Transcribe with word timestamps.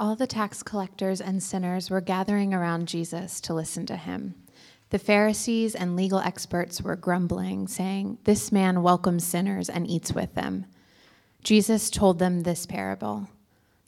All 0.00 0.16
the 0.16 0.26
tax 0.26 0.62
collectors 0.62 1.20
and 1.20 1.42
sinners 1.42 1.90
were 1.90 2.00
gathering 2.00 2.54
around 2.54 2.88
Jesus 2.88 3.38
to 3.42 3.52
listen 3.52 3.84
to 3.84 3.96
him. 3.96 4.34
The 4.88 4.98
Pharisees 4.98 5.74
and 5.74 5.94
legal 5.94 6.20
experts 6.20 6.80
were 6.80 6.96
grumbling, 6.96 7.68
saying, 7.68 8.16
This 8.24 8.50
man 8.50 8.82
welcomes 8.82 9.26
sinners 9.26 9.68
and 9.68 9.86
eats 9.86 10.14
with 10.14 10.34
them. 10.34 10.64
Jesus 11.44 11.90
told 11.90 12.18
them 12.18 12.44
this 12.44 12.64
parable 12.64 13.28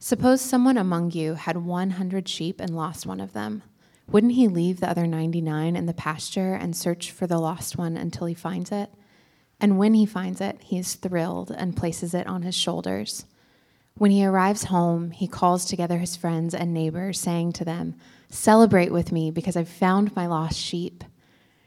Suppose 0.01 0.43
someone 0.43 0.77
among 0.77 1.13
you 1.13 1.33
had 1.33 1.57
100 1.57 2.29
sheep 2.29 2.61
and 2.61 2.77
lost 2.77 3.07
one 3.07 3.21
of 3.21 3.33
them. 3.33 3.63
Wouldn't 4.07 4.35
he 4.35 4.49
leave 4.49 4.81
the 4.81 4.91
other 4.91 5.07
99 5.07 5.75
in 5.75 5.87
the 5.87 5.95
pasture 5.95 6.53
and 6.53 6.77
search 6.77 7.11
for 7.11 7.27
the 7.27 7.39
lost 7.39 7.79
one 7.79 7.97
until 7.97 8.27
he 8.27 8.35
finds 8.35 8.71
it? 8.71 8.91
And 9.59 9.79
when 9.79 9.95
he 9.95 10.05
finds 10.05 10.43
it, 10.43 10.59
he 10.61 10.79
is 10.79 10.95
thrilled 10.95 11.51
and 11.51 11.75
places 11.75 12.13
it 12.13 12.27
on 12.27 12.43
his 12.43 12.55
shoulders. 12.55 13.25
When 13.95 14.11
he 14.11 14.25
arrives 14.25 14.65
home, 14.65 15.11
he 15.11 15.29
calls 15.29 15.65
together 15.65 15.99
his 15.99 16.17
friends 16.17 16.55
and 16.55 16.73
neighbors, 16.73 17.21
saying 17.21 17.53
to 17.53 17.65
them, 17.65 17.95
Celebrate 18.31 18.91
with 18.91 19.13
me 19.13 19.31
because 19.31 19.57
I've 19.57 19.69
found 19.69 20.17
my 20.17 20.27
lost 20.27 20.59
sheep. 20.59 21.05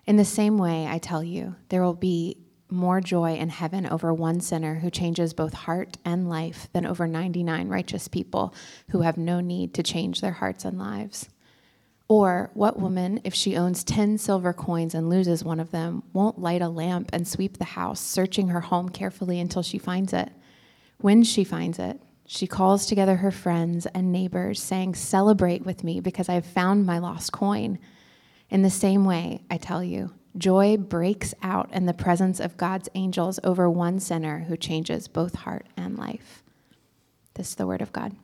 In 0.05 0.17
the 0.17 0.25
same 0.25 0.57
way, 0.57 0.87
I 0.87 0.97
tell 0.97 1.23
you, 1.23 1.55
there 1.69 1.83
will 1.83 1.93
be 1.93 2.37
more 2.69 2.99
joy 2.99 3.35
in 3.35 3.49
heaven 3.49 3.85
over 3.85 4.13
one 4.13 4.41
sinner 4.41 4.75
who 4.75 4.89
changes 4.89 5.33
both 5.33 5.53
heart 5.53 5.97
and 6.03 6.27
life 6.27 6.67
than 6.73 6.85
over 6.85 7.07
99 7.07 7.69
righteous 7.69 8.07
people 8.07 8.53
who 8.89 9.01
have 9.01 9.17
no 9.17 9.39
need 9.39 9.73
to 9.75 9.83
change 9.83 10.21
their 10.21 10.33
hearts 10.33 10.65
and 10.65 10.77
lives. 10.77 11.29
Or 12.07 12.51
what 12.53 12.79
woman, 12.79 13.21
if 13.23 13.33
she 13.33 13.55
owns 13.55 13.83
10 13.83 14.17
silver 14.17 14.53
coins 14.53 14.93
and 14.93 15.09
loses 15.09 15.43
one 15.43 15.59
of 15.59 15.71
them, 15.71 16.03
won't 16.13 16.39
light 16.39 16.61
a 16.61 16.69
lamp 16.69 17.09
and 17.13 17.27
sweep 17.27 17.57
the 17.57 17.65
house, 17.65 17.99
searching 17.99 18.49
her 18.49 18.61
home 18.61 18.89
carefully 18.89 19.39
until 19.39 19.63
she 19.63 19.79
finds 19.79 20.13
it? 20.13 20.31
When 20.99 21.23
she 21.23 21.43
finds 21.43 21.79
it, 21.79 21.99
she 22.25 22.47
calls 22.47 22.85
together 22.85 23.17
her 23.17 23.31
friends 23.31 23.85
and 23.87 24.11
neighbors, 24.11 24.61
saying, 24.61 24.95
Celebrate 24.95 25.65
with 25.65 25.83
me 25.83 25.99
because 25.99 26.27
I 26.27 26.33
have 26.33 26.45
found 26.45 26.85
my 26.85 26.97
lost 26.97 27.31
coin. 27.31 27.77
In 28.49 28.61
the 28.61 28.69
same 28.69 29.05
way, 29.05 29.41
I 29.49 29.57
tell 29.57 29.83
you, 29.83 30.11
joy 30.37 30.77
breaks 30.77 31.33
out 31.43 31.71
in 31.71 31.85
the 31.85 31.93
presence 31.93 32.39
of 32.39 32.57
God's 32.57 32.89
angels 32.95 33.39
over 33.43 33.69
one 33.69 33.99
sinner 33.99 34.45
who 34.47 34.57
changes 34.57 35.07
both 35.07 35.35
heart 35.35 35.67
and 35.77 35.97
life. 35.97 36.43
This 37.35 37.49
is 37.49 37.55
the 37.55 37.67
word 37.67 37.81
of 37.81 37.93
God. 37.93 38.15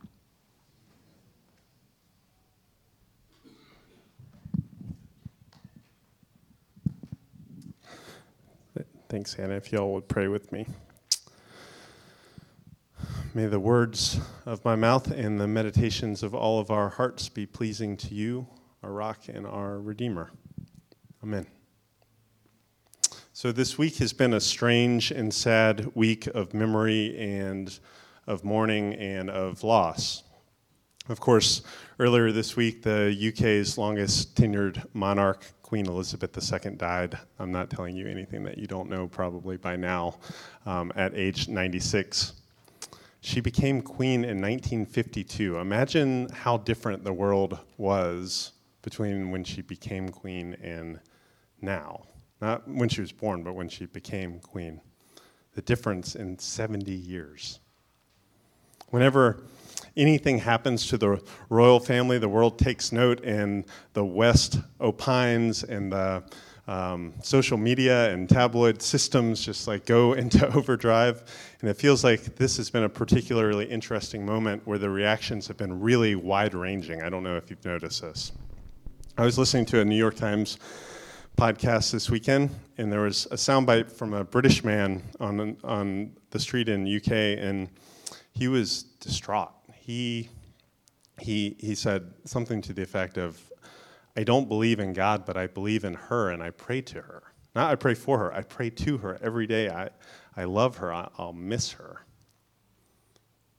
Thanks, 9.09 9.33
Hannah. 9.33 9.55
If 9.55 9.73
y'all 9.73 9.91
would 9.93 10.07
pray 10.07 10.29
with 10.29 10.53
me. 10.53 10.65
May 13.33 13.45
the 13.45 13.61
words 13.61 14.19
of 14.45 14.65
my 14.65 14.75
mouth 14.75 15.09
and 15.09 15.39
the 15.39 15.47
meditations 15.47 16.21
of 16.21 16.35
all 16.35 16.59
of 16.59 16.69
our 16.69 16.89
hearts 16.89 17.29
be 17.29 17.45
pleasing 17.45 17.95
to 17.95 18.13
you, 18.13 18.45
our 18.83 18.91
rock 18.91 19.29
and 19.29 19.47
our 19.47 19.79
redeemer. 19.79 20.31
Amen. 21.23 21.47
So, 23.31 23.53
this 23.53 23.77
week 23.77 23.99
has 23.99 24.11
been 24.11 24.33
a 24.33 24.41
strange 24.41 25.11
and 25.11 25.33
sad 25.33 25.95
week 25.95 26.27
of 26.27 26.53
memory 26.53 27.17
and 27.17 27.79
of 28.27 28.43
mourning 28.43 28.95
and 28.95 29.29
of 29.29 29.63
loss. 29.63 30.23
Of 31.07 31.21
course, 31.21 31.61
earlier 31.99 32.33
this 32.33 32.57
week, 32.57 32.83
the 32.83 33.15
UK's 33.29 33.77
longest 33.77 34.35
tenured 34.35 34.83
monarch, 34.93 35.45
Queen 35.61 35.87
Elizabeth 35.87 36.37
II, 36.37 36.71
died. 36.75 37.17
I'm 37.39 37.53
not 37.53 37.69
telling 37.69 37.95
you 37.95 38.07
anything 38.07 38.43
that 38.43 38.57
you 38.57 38.67
don't 38.67 38.89
know 38.89 39.07
probably 39.07 39.55
by 39.55 39.77
now, 39.77 40.17
um, 40.65 40.91
at 40.97 41.15
age 41.15 41.47
96. 41.47 42.40
She 43.23 43.39
became 43.39 43.83
queen 43.83 44.23
in 44.23 44.41
1952. 44.41 45.57
Imagine 45.57 46.27
how 46.29 46.57
different 46.57 47.03
the 47.03 47.13
world 47.13 47.59
was 47.77 48.53
between 48.81 49.29
when 49.29 49.43
she 49.43 49.61
became 49.61 50.09
queen 50.09 50.55
and 50.61 50.99
now. 51.61 52.01
Not 52.41 52.67
when 52.67 52.89
she 52.89 52.99
was 52.99 53.11
born, 53.11 53.43
but 53.43 53.53
when 53.53 53.69
she 53.69 53.85
became 53.85 54.39
queen. 54.39 54.81
The 55.53 55.61
difference 55.61 56.15
in 56.15 56.39
70 56.39 56.91
years. 56.91 57.59
Whenever 58.89 59.43
anything 59.95 60.39
happens 60.39 60.87
to 60.87 60.97
the 60.97 61.21
royal 61.49 61.79
family, 61.79 62.17
the 62.17 62.27
world 62.27 62.57
takes 62.57 62.91
note, 62.91 63.23
and 63.23 63.65
the 63.93 64.03
West 64.03 64.59
opines, 64.79 65.63
and 65.63 65.91
the 65.91 66.23
um, 66.67 67.13
social 67.21 67.57
media 67.57 68.11
and 68.13 68.29
tabloid 68.29 68.81
systems 68.81 69.43
just 69.43 69.67
like 69.67 69.85
go 69.85 70.13
into 70.21 70.47
overdrive. 70.55 71.23
And 71.61 71.69
it 71.69 71.75
feels 71.75 72.03
like 72.03 72.35
this 72.35 72.57
has 72.57 72.69
been 72.69 72.83
a 72.83 72.89
particularly 72.89 73.65
interesting 73.65 74.25
moment 74.25 74.65
where 74.65 74.77
the 74.77 74.89
reactions 74.89 75.47
have 75.47 75.57
been 75.57 75.79
really 75.79 76.15
wide 76.15 76.53
ranging. 76.53 77.01
I 77.01 77.09
don't 77.09 77.23
know 77.23 77.37
if 77.37 77.49
you've 77.49 77.65
noticed 77.65 78.01
this. 78.01 78.31
I 79.17 79.25
was 79.25 79.37
listening 79.37 79.65
to 79.67 79.81
a 79.81 79.85
New 79.85 79.97
York 79.97 80.15
Times 80.15 80.57
podcast 81.37 81.91
this 81.91 82.09
weekend, 82.09 82.49
and 82.77 82.91
there 82.91 83.01
was 83.01 83.25
a 83.27 83.35
soundbite 83.35 83.91
from 83.91 84.13
a 84.13 84.23
British 84.23 84.63
man 84.63 85.03
on, 85.19 85.57
on 85.63 86.15
the 86.29 86.39
street 86.39 86.69
in 86.69 86.87
UK, 86.87 87.11
and 87.11 87.69
he 88.33 88.47
was 88.47 88.83
distraught. 88.99 89.51
He, 89.73 90.29
he, 91.19 91.55
he 91.59 91.75
said 91.75 92.13
something 92.25 92.61
to 92.61 92.73
the 92.73 92.81
effect 92.81 93.17
of, 93.17 93.39
I 94.15 94.23
don't 94.23 94.47
believe 94.47 94.79
in 94.79 94.93
God, 94.93 95.25
but 95.25 95.37
I 95.37 95.47
believe 95.47 95.83
in 95.83 95.93
her 95.93 96.29
and 96.29 96.43
I 96.43 96.49
pray 96.49 96.81
to 96.81 97.01
her. 97.01 97.23
Not 97.55 97.71
I 97.71 97.75
pray 97.75 97.93
for 97.93 98.17
her, 98.19 98.33
I 98.33 98.41
pray 98.41 98.69
to 98.69 98.97
her 98.99 99.17
every 99.21 99.47
day. 99.47 99.69
I, 99.69 99.89
I 100.35 100.45
love 100.45 100.77
her, 100.77 100.93
I, 100.93 101.09
I'll 101.17 101.33
miss 101.33 101.71
her. 101.73 102.05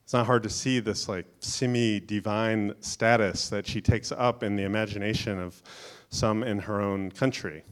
It's 0.04 0.12
not 0.12 0.26
hard 0.26 0.42
to 0.42 0.50
see 0.50 0.80
this 0.80 1.08
like 1.08 1.26
semi 1.40 2.00
divine 2.00 2.74
status 2.80 3.48
that 3.48 3.66
she 3.66 3.80
takes 3.80 4.12
up 4.12 4.42
in 4.42 4.56
the 4.56 4.64
imagination 4.64 5.38
of 5.38 5.62
some 6.10 6.42
in 6.42 6.58
her 6.58 6.80
own 6.80 7.10
country. 7.10 7.64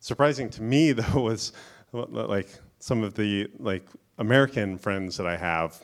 Surprising 0.00 0.50
to 0.50 0.62
me, 0.62 0.92
though, 0.92 1.20
was 1.20 1.52
like 1.92 2.48
some 2.80 3.02
of 3.02 3.14
the 3.14 3.48
like 3.58 3.86
American 4.18 4.78
friends 4.78 5.16
that 5.16 5.26
I 5.26 5.36
have 5.36 5.80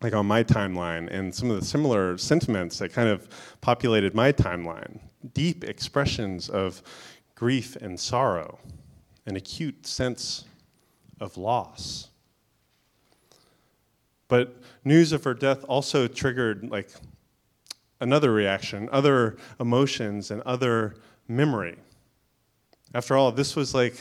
like 0.00 0.14
on 0.14 0.26
my 0.26 0.44
timeline 0.44 1.08
and 1.10 1.34
some 1.34 1.50
of 1.50 1.58
the 1.58 1.66
similar 1.66 2.16
sentiments 2.18 2.78
that 2.78 2.92
kind 2.92 3.08
of 3.08 3.28
populated 3.60 4.14
my 4.14 4.32
timeline. 4.32 5.00
Deep 5.34 5.64
expressions 5.64 6.48
of 6.48 6.82
grief 7.34 7.76
and 7.76 7.98
sorrow 7.98 8.58
an 9.26 9.36
acute 9.36 9.86
sense 9.86 10.44
of 11.20 11.36
loss. 11.36 12.08
But 14.28 14.56
news 14.84 15.12
of 15.12 15.24
her 15.24 15.34
death 15.34 15.64
also 15.68 16.06
triggered 16.08 16.70
like 16.70 16.90
another 18.00 18.32
reaction 18.32 18.88
other 18.92 19.36
emotions 19.58 20.30
and 20.30 20.40
other 20.42 20.96
memory. 21.26 21.76
After 22.94 23.16
all 23.16 23.32
this 23.32 23.56
was 23.56 23.74
like 23.74 23.96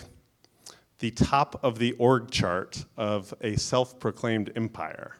the 0.99 1.11
top 1.11 1.59
of 1.63 1.77
the 1.77 1.93
org 1.93 2.31
chart 2.31 2.85
of 2.95 3.33
a 3.41 3.55
self-proclaimed 3.57 4.51
empire 4.55 5.17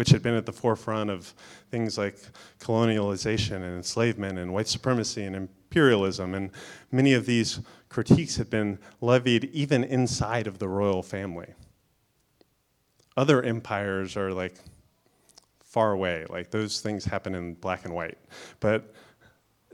which 0.00 0.08
had 0.08 0.22
been 0.22 0.32
at 0.32 0.46
the 0.46 0.52
forefront 0.52 1.10
of 1.10 1.34
things 1.70 1.98
like 1.98 2.16
colonialization 2.58 3.56
and 3.56 3.76
enslavement 3.76 4.38
and 4.38 4.50
white 4.50 4.66
supremacy 4.66 5.24
and 5.24 5.36
imperialism. 5.36 6.34
And 6.34 6.52
many 6.90 7.12
of 7.12 7.26
these 7.26 7.60
critiques 7.90 8.36
had 8.36 8.48
been 8.48 8.78
levied 9.02 9.50
even 9.52 9.84
inside 9.84 10.46
of 10.46 10.58
the 10.58 10.68
royal 10.68 11.02
family. 11.02 11.52
Other 13.14 13.42
empires 13.42 14.16
are 14.16 14.32
like 14.32 14.54
far 15.62 15.92
away, 15.92 16.24
like 16.30 16.50
those 16.50 16.80
things 16.80 17.04
happen 17.04 17.34
in 17.34 17.52
black 17.52 17.84
and 17.84 17.92
white. 17.92 18.16
But 18.58 18.94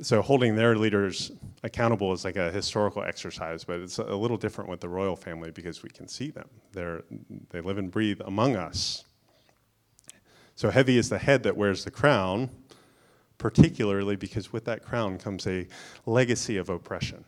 so 0.02 0.22
holding 0.22 0.56
their 0.56 0.74
leaders 0.74 1.30
accountable 1.62 2.12
is 2.12 2.24
like 2.24 2.34
a 2.34 2.50
historical 2.50 3.04
exercise, 3.04 3.62
but 3.62 3.78
it's 3.78 3.98
a 3.98 4.16
little 4.16 4.38
different 4.38 4.68
with 4.70 4.80
the 4.80 4.88
royal 4.88 5.14
family 5.14 5.52
because 5.52 5.84
we 5.84 5.88
can 5.88 6.08
see 6.08 6.30
them. 6.30 6.48
They're, 6.72 7.04
they 7.50 7.60
live 7.60 7.78
and 7.78 7.92
breathe 7.92 8.20
among 8.24 8.56
us. 8.56 9.04
So 10.56 10.70
heavy 10.70 10.96
is 10.96 11.10
the 11.10 11.18
head 11.18 11.42
that 11.42 11.54
wears 11.54 11.84
the 11.84 11.90
crown, 11.90 12.48
particularly 13.36 14.16
because 14.16 14.54
with 14.54 14.64
that 14.64 14.82
crown 14.82 15.18
comes 15.18 15.46
a 15.46 15.66
legacy 16.06 16.56
of 16.56 16.70
oppression. 16.70 17.24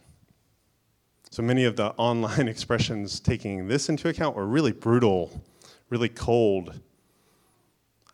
So 1.30 1.42
many 1.42 1.64
of 1.64 1.76
the 1.76 1.90
online 1.98 2.48
expressions 2.48 3.20
taking 3.20 3.68
this 3.68 3.90
into 3.90 4.08
account 4.08 4.34
were 4.34 4.46
really 4.46 4.72
brutal, 4.72 5.42
really 5.90 6.08
cold. 6.08 6.80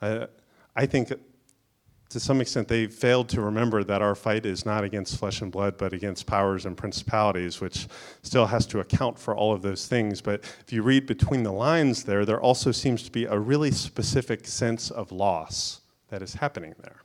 I, 0.02 0.26
I 0.74 0.86
think 0.86 1.12
to 2.14 2.20
some 2.20 2.40
extent, 2.40 2.68
they 2.68 2.86
failed 2.86 3.28
to 3.28 3.40
remember 3.40 3.82
that 3.82 4.00
our 4.00 4.14
fight 4.14 4.46
is 4.46 4.64
not 4.64 4.84
against 4.84 5.18
flesh 5.18 5.40
and 5.40 5.50
blood, 5.50 5.76
but 5.76 5.92
against 5.92 6.28
powers 6.28 6.64
and 6.64 6.76
principalities, 6.76 7.60
which 7.60 7.88
still 8.22 8.46
has 8.46 8.66
to 8.66 8.78
account 8.78 9.18
for 9.18 9.34
all 9.34 9.52
of 9.52 9.62
those 9.62 9.88
things. 9.88 10.20
But 10.20 10.44
if 10.60 10.72
you 10.72 10.84
read 10.84 11.06
between 11.06 11.42
the 11.42 11.50
lines 11.50 12.04
there, 12.04 12.24
there 12.24 12.40
also 12.40 12.70
seems 12.70 13.02
to 13.02 13.10
be 13.10 13.24
a 13.24 13.36
really 13.36 13.72
specific 13.72 14.46
sense 14.46 14.92
of 14.92 15.10
loss 15.10 15.80
that 16.10 16.22
is 16.22 16.34
happening 16.34 16.76
there. 16.82 17.02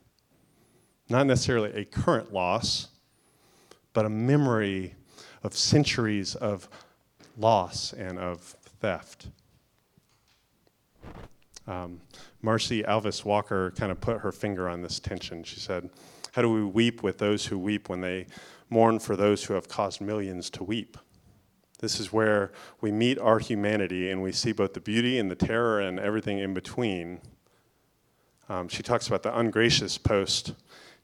Not 1.08 1.26
necessarily 1.26 1.72
a 1.72 1.84
current 1.84 2.32
loss, 2.32 2.86
but 3.92 4.06
a 4.06 4.10
memory 4.10 4.94
of 5.42 5.56
centuries 5.56 6.36
of 6.36 6.68
loss 7.36 7.92
and 7.92 8.16
of 8.16 8.54
theft. 8.78 9.26
Um, 11.70 12.00
Marcie 12.42 12.82
Alvis 12.82 13.24
Walker 13.24 13.70
kind 13.76 13.92
of 13.92 14.00
put 14.00 14.18
her 14.20 14.32
finger 14.32 14.68
on 14.68 14.82
this 14.82 14.98
tension. 14.98 15.44
She 15.44 15.60
said, 15.60 15.88
How 16.32 16.42
do 16.42 16.50
we 16.50 16.64
weep 16.64 17.04
with 17.04 17.18
those 17.18 17.46
who 17.46 17.58
weep 17.58 17.88
when 17.88 18.00
they 18.00 18.26
mourn 18.68 18.98
for 18.98 19.14
those 19.14 19.44
who 19.44 19.54
have 19.54 19.68
caused 19.68 20.00
millions 20.00 20.50
to 20.50 20.64
weep? 20.64 20.98
This 21.78 22.00
is 22.00 22.12
where 22.12 22.50
we 22.80 22.90
meet 22.90 23.20
our 23.20 23.38
humanity 23.38 24.10
and 24.10 24.20
we 24.20 24.32
see 24.32 24.50
both 24.50 24.74
the 24.74 24.80
beauty 24.80 25.18
and 25.18 25.30
the 25.30 25.36
terror 25.36 25.80
and 25.80 26.00
everything 26.00 26.40
in 26.40 26.54
between. 26.54 27.20
Um, 28.48 28.68
she 28.68 28.82
talks 28.82 29.06
about 29.06 29.22
the 29.22 29.38
ungracious 29.38 29.96
post. 29.96 30.54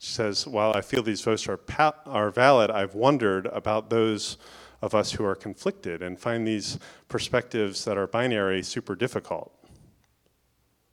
She 0.01 0.11
says, 0.11 0.49
While 0.49 0.73
I 0.75 0.81
feel 0.81 1.05
these 1.05 1.23
votes 1.23 1.49
are, 1.49 1.57
pa- 1.57 1.95
are 2.07 2.33
valid, 2.33 2.73
I've 2.73 2.97
wondered 2.97 3.47
about 3.47 3.89
those 3.89 4.37
of 4.83 4.97
us 4.97 5.13
who 5.13 5.25
are 5.25 5.37
conflicted 5.37 6.03
and 6.03 6.19
find 6.19 6.47
these 6.47 6.81
perspectives 7.09 7.85
that 7.85 7.97
are 7.97 8.09
binary 8.09 8.65
super 8.65 8.97
difficult. 8.97 9.53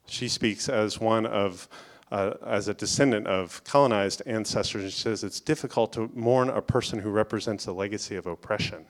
She 0.05 0.27
speaks 0.27 0.69
as 0.69 0.99
one 0.99 1.25
of, 1.25 1.67
uh, 2.11 2.33
as 2.45 2.67
a 2.67 2.73
descendant 2.73 3.27
of 3.27 3.63
colonized 3.63 4.21
ancestors, 4.25 4.83
and 4.83 4.91
she 4.91 5.01
says 5.01 5.23
it's 5.23 5.39
difficult 5.39 5.93
to 5.93 6.09
mourn 6.13 6.49
a 6.49 6.61
person 6.61 6.99
who 6.99 7.09
represents 7.09 7.67
a 7.67 7.73
legacy 7.73 8.15
of 8.15 8.27
oppression. 8.27 8.85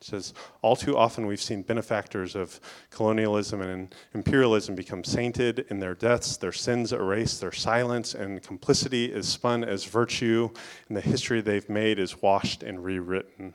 She 0.00 0.10
says, 0.10 0.32
all 0.62 0.76
too 0.76 0.96
often 0.96 1.26
we've 1.26 1.42
seen 1.42 1.62
benefactors 1.62 2.36
of 2.36 2.60
colonialism 2.90 3.60
and 3.60 3.92
imperialism 4.14 4.76
become 4.76 5.02
sainted 5.02 5.66
in 5.70 5.80
their 5.80 5.94
deaths, 5.96 6.36
their 6.36 6.52
sins 6.52 6.92
erased, 6.92 7.40
their 7.40 7.50
silence 7.50 8.14
and 8.14 8.40
complicity 8.40 9.06
is 9.06 9.26
spun 9.26 9.64
as 9.64 9.84
virtue, 9.84 10.50
and 10.86 10.96
the 10.96 11.00
history 11.00 11.40
they've 11.40 11.68
made 11.68 11.98
is 11.98 12.22
washed 12.22 12.62
and 12.62 12.84
rewritten. 12.84 13.54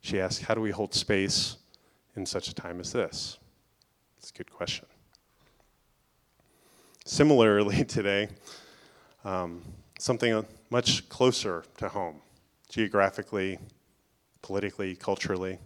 She 0.00 0.18
asks, 0.18 0.44
How 0.44 0.54
do 0.54 0.62
we 0.62 0.70
hold 0.70 0.94
space 0.94 1.58
in 2.16 2.24
such 2.24 2.48
a 2.48 2.54
time 2.54 2.80
as 2.80 2.92
this? 2.92 3.38
It's 4.16 4.30
a 4.30 4.34
good 4.34 4.50
question. 4.50 4.86
Similarly, 7.08 7.84
today, 7.86 8.28
um, 9.24 9.62
something 9.98 10.44
much 10.68 11.08
closer 11.08 11.64
to 11.78 11.88
home, 11.88 12.20
geographically, 12.68 13.58
politically, 14.42 14.94
culturally. 14.94 15.58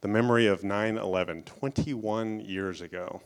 The 0.00 0.06
memory 0.06 0.46
of 0.46 0.62
9 0.62 0.98
11, 0.98 1.42
21 1.42 2.38
years 2.38 2.80
ago. 2.80 3.20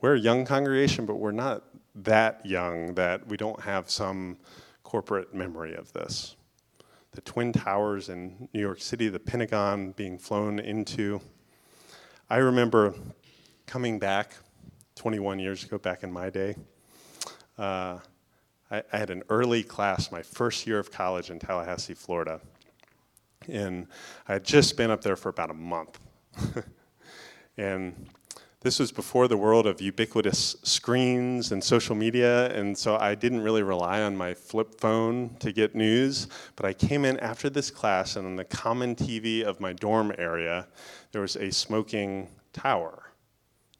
We're 0.00 0.16
a 0.16 0.18
young 0.18 0.44
congregation, 0.44 1.06
but 1.06 1.20
we're 1.20 1.30
not 1.30 1.62
that 1.94 2.44
young 2.44 2.92
that 2.96 3.28
we 3.28 3.36
don't 3.36 3.60
have 3.60 3.88
some 3.88 4.36
corporate 4.82 5.32
memory 5.32 5.76
of 5.76 5.92
this 5.92 6.34
the 7.12 7.20
Twin 7.20 7.52
Towers 7.52 8.08
in 8.08 8.48
New 8.52 8.60
York 8.60 8.80
City, 8.80 9.08
the 9.08 9.20
Pentagon 9.20 9.92
being 9.92 10.18
flown 10.18 10.58
into. 10.58 11.20
I 12.28 12.38
remember 12.38 12.92
coming 13.66 14.00
back 14.00 14.34
21 14.96 15.38
years 15.38 15.62
ago, 15.62 15.78
back 15.78 16.02
in 16.02 16.10
my 16.10 16.30
day. 16.30 16.56
Uh, 17.58 17.98
I, 18.70 18.82
I, 18.92 18.98
had 18.98 19.10
an 19.10 19.22
early 19.28 19.62
class, 19.62 20.10
my 20.10 20.22
first 20.22 20.66
year 20.66 20.78
of 20.78 20.90
college 20.90 21.30
in 21.30 21.38
Tallahassee, 21.38 21.94
Florida. 21.94 22.40
And 23.48 23.86
I 24.26 24.34
had 24.34 24.44
just 24.44 24.76
been 24.76 24.90
up 24.90 25.02
there 25.02 25.16
for 25.16 25.28
about 25.28 25.50
a 25.50 25.54
month. 25.54 26.00
and 27.56 28.08
this 28.60 28.78
was 28.80 28.90
before 28.90 29.28
the 29.28 29.36
world 29.36 29.66
of 29.66 29.80
ubiquitous 29.80 30.56
screens 30.62 31.52
and 31.52 31.62
social 31.62 31.94
media, 31.94 32.50
and 32.52 32.76
so 32.76 32.96
I 32.96 33.14
didn't 33.14 33.42
really 33.42 33.62
rely 33.62 34.02
on 34.02 34.16
my 34.16 34.34
flip 34.34 34.80
phone 34.80 35.36
to 35.40 35.52
get 35.52 35.74
news. 35.74 36.26
But 36.56 36.66
I 36.66 36.72
came 36.72 37.04
in 37.04 37.20
after 37.20 37.48
this 37.48 37.70
class, 37.70 38.16
and 38.16 38.26
on 38.26 38.34
the 38.34 38.44
common 38.44 38.96
TV 38.96 39.42
of 39.42 39.60
my 39.60 39.72
dorm 39.72 40.12
area, 40.18 40.66
there 41.12 41.20
was 41.20 41.36
a 41.36 41.52
smoking 41.52 42.28
tower. 42.52 43.05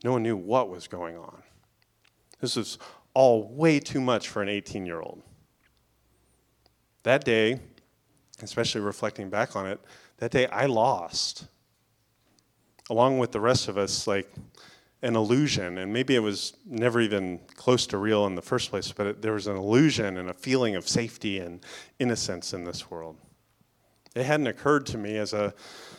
No 0.07 0.13
one 0.13 0.23
knew 0.23 0.37
what 0.37 0.71
was 0.71 0.87
going 0.87 1.17
on. 1.17 1.43
This 2.41 2.55
was 2.55 2.79
all 3.13 3.53
way 3.53 3.81
too 3.81 4.01
much 4.01 4.29
for 4.29 4.41
an 4.41 4.49
18 4.49 4.87
year 4.87 5.01
old. 5.01 5.21
That 7.03 7.25
day, 7.25 7.59
especially 8.41 8.83
reflecting 8.83 9.31
back 9.31 9.57
on 9.57 9.67
it, 9.67 9.81
that 10.19 10.31
day 10.31 10.47
I 10.47 10.67
lost. 10.67 11.49
Along 12.89 13.19
with 13.19 13.33
the 13.33 13.41
rest 13.41 13.67
of 13.67 13.77
us, 13.77 14.07
like 14.07 14.33
an 15.03 15.17
illusion, 15.17 15.79
and 15.79 15.93
maybe 15.93 16.15
it 16.15 16.21
was 16.21 16.53
never 16.65 17.01
even 17.01 17.41
close 17.57 17.85
to 17.89 17.99
real 17.99 18.27
in 18.27 18.37
the 18.37 18.43
first 18.43 18.71
place, 18.71 18.93
but 18.93 19.07
it, 19.09 19.23
there 19.23 19.33
was 19.33 19.49
an 19.49 19.57
illusion 19.57 20.19
and 20.19 20.31
a 20.31 20.35
feeling 20.35 20.77
of 20.77 20.89
safety 20.89 21.41
and 21.41 21.67
innocence 21.99 22.55
in 22.55 22.63
this 22.63 22.93
world. 22.93 23.17
It 24.15 24.25
hadn't 24.25 24.47
occurred 24.47 24.87
to 24.87 24.99
me 24.99 25.17
as 25.17 25.33
a 25.33 25.53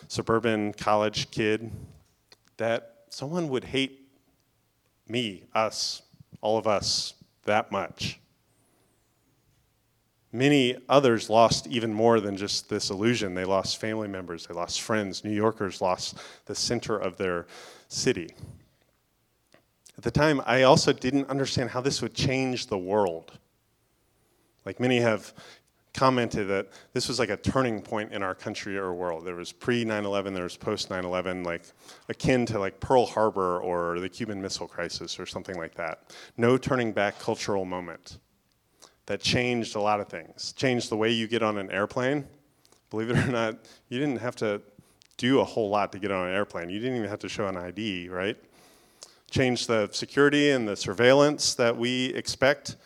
suburban 0.07 0.71
college 0.71 1.30
kid 1.30 1.71
that 2.56 2.97
someone 3.09 3.50
would 3.50 3.63
hate 3.65 4.07
me, 5.07 5.44
us, 5.54 6.01
all 6.42 6.57
of 6.57 6.68
us, 6.68 7.13
that 7.45 7.71
much. 7.71 8.19
Many 10.31 10.75
others 10.89 11.30
lost 11.30 11.68
even 11.68 11.94
more 11.94 12.19
than 12.19 12.36
just 12.36 12.69
this 12.69 12.89
illusion. 12.89 13.33
They 13.33 13.45
lost 13.45 13.80
family 13.80 14.07
members, 14.07 14.45
they 14.45 14.54
lost 14.54 14.81
friends. 14.81 15.24
New 15.24 15.31
Yorkers 15.31 15.81
lost 15.81 16.18
the 16.45 16.56
center 16.56 16.98
of 16.98 17.18
their 17.18 17.48
city. 17.88 18.30
At 19.98 20.03
the 20.03 20.12
time, 20.12 20.42
I 20.45 20.63
also 20.63 20.94
didn't 20.94 21.30
understand 21.30 21.71
how 21.71 21.81
this 21.81 22.01
would 22.01 22.13
change 22.13 22.68
the 22.68 22.77
world. 22.77 23.31
Like 24.65 24.80
many 24.80 25.00
have 25.00 25.33
commented 25.98 26.48
that 26.48 26.70
this 26.94 27.10
was 27.10 27.20
like 27.20 27.30
a 27.30 27.36
turning 27.36 27.82
point 27.82 28.14
in 28.14 28.24
our 28.24 28.34
country 28.34 28.78
or 28.78 28.94
world. 28.94 29.26
There 29.26 29.36
was 29.36 29.52
pre 29.52 29.84
9 29.84 30.06
11, 30.06 30.34
there 30.34 30.44
was 30.44 30.56
post 30.56 30.90
9 30.90 31.04
11, 31.04 31.44
like 31.44 31.64
akin 32.08 32.46
to 32.46 32.60
like 32.60 32.80
Pearl 32.80 33.06
Harbor 33.06 33.60
or 33.60 34.00
the 34.00 34.08
Cuban 34.08 34.42
Missile 34.42 34.68
Crisis 34.68 35.20
or 35.20 35.26
something 35.26 35.58
like 35.58 35.76
that. 35.76 36.16
No 36.38 36.58
turning 36.58 36.94
back 36.94 37.20
cultural 37.20 37.66
moment 37.66 38.20
that 39.08 39.20
changed 39.20 39.76
a 39.76 39.82
lot 39.82 40.00
of 40.00 40.08
things. 40.08 40.54
Changed 40.54 40.90
the 40.90 40.98
way 40.98 41.12
you 41.12 41.28
get 41.28 41.44
on 41.44 41.58
an 41.58 41.70
airplane. 41.72 42.26
Believe 42.90 43.10
it 43.10 43.18
or 43.18 43.32
not, 43.32 43.58
you 43.90 44.00
didn't 44.00 44.20
have 44.20 44.36
to 44.38 44.62
do 45.18 45.40
a 45.40 45.44
whole 45.44 45.70
lot 45.70 45.92
to 45.92 46.00
get 46.00 46.12
on 46.12 46.30
an 46.30 46.34
airplane. 46.34 46.70
You 46.70 46.80
didn't 46.80 46.98
even 46.98 47.10
have 47.10 47.20
to 47.20 47.30
show 47.30 47.48
an 47.48 47.58
ID, 47.58 48.08
right? 48.08 48.38
change 49.30 49.68
the 49.68 49.90
security 49.92 50.52
and 50.52 50.68
the 50.68 50.76
surveillance 50.76 51.56
that 51.56 51.76
we 51.76 52.08
expect 52.14 52.78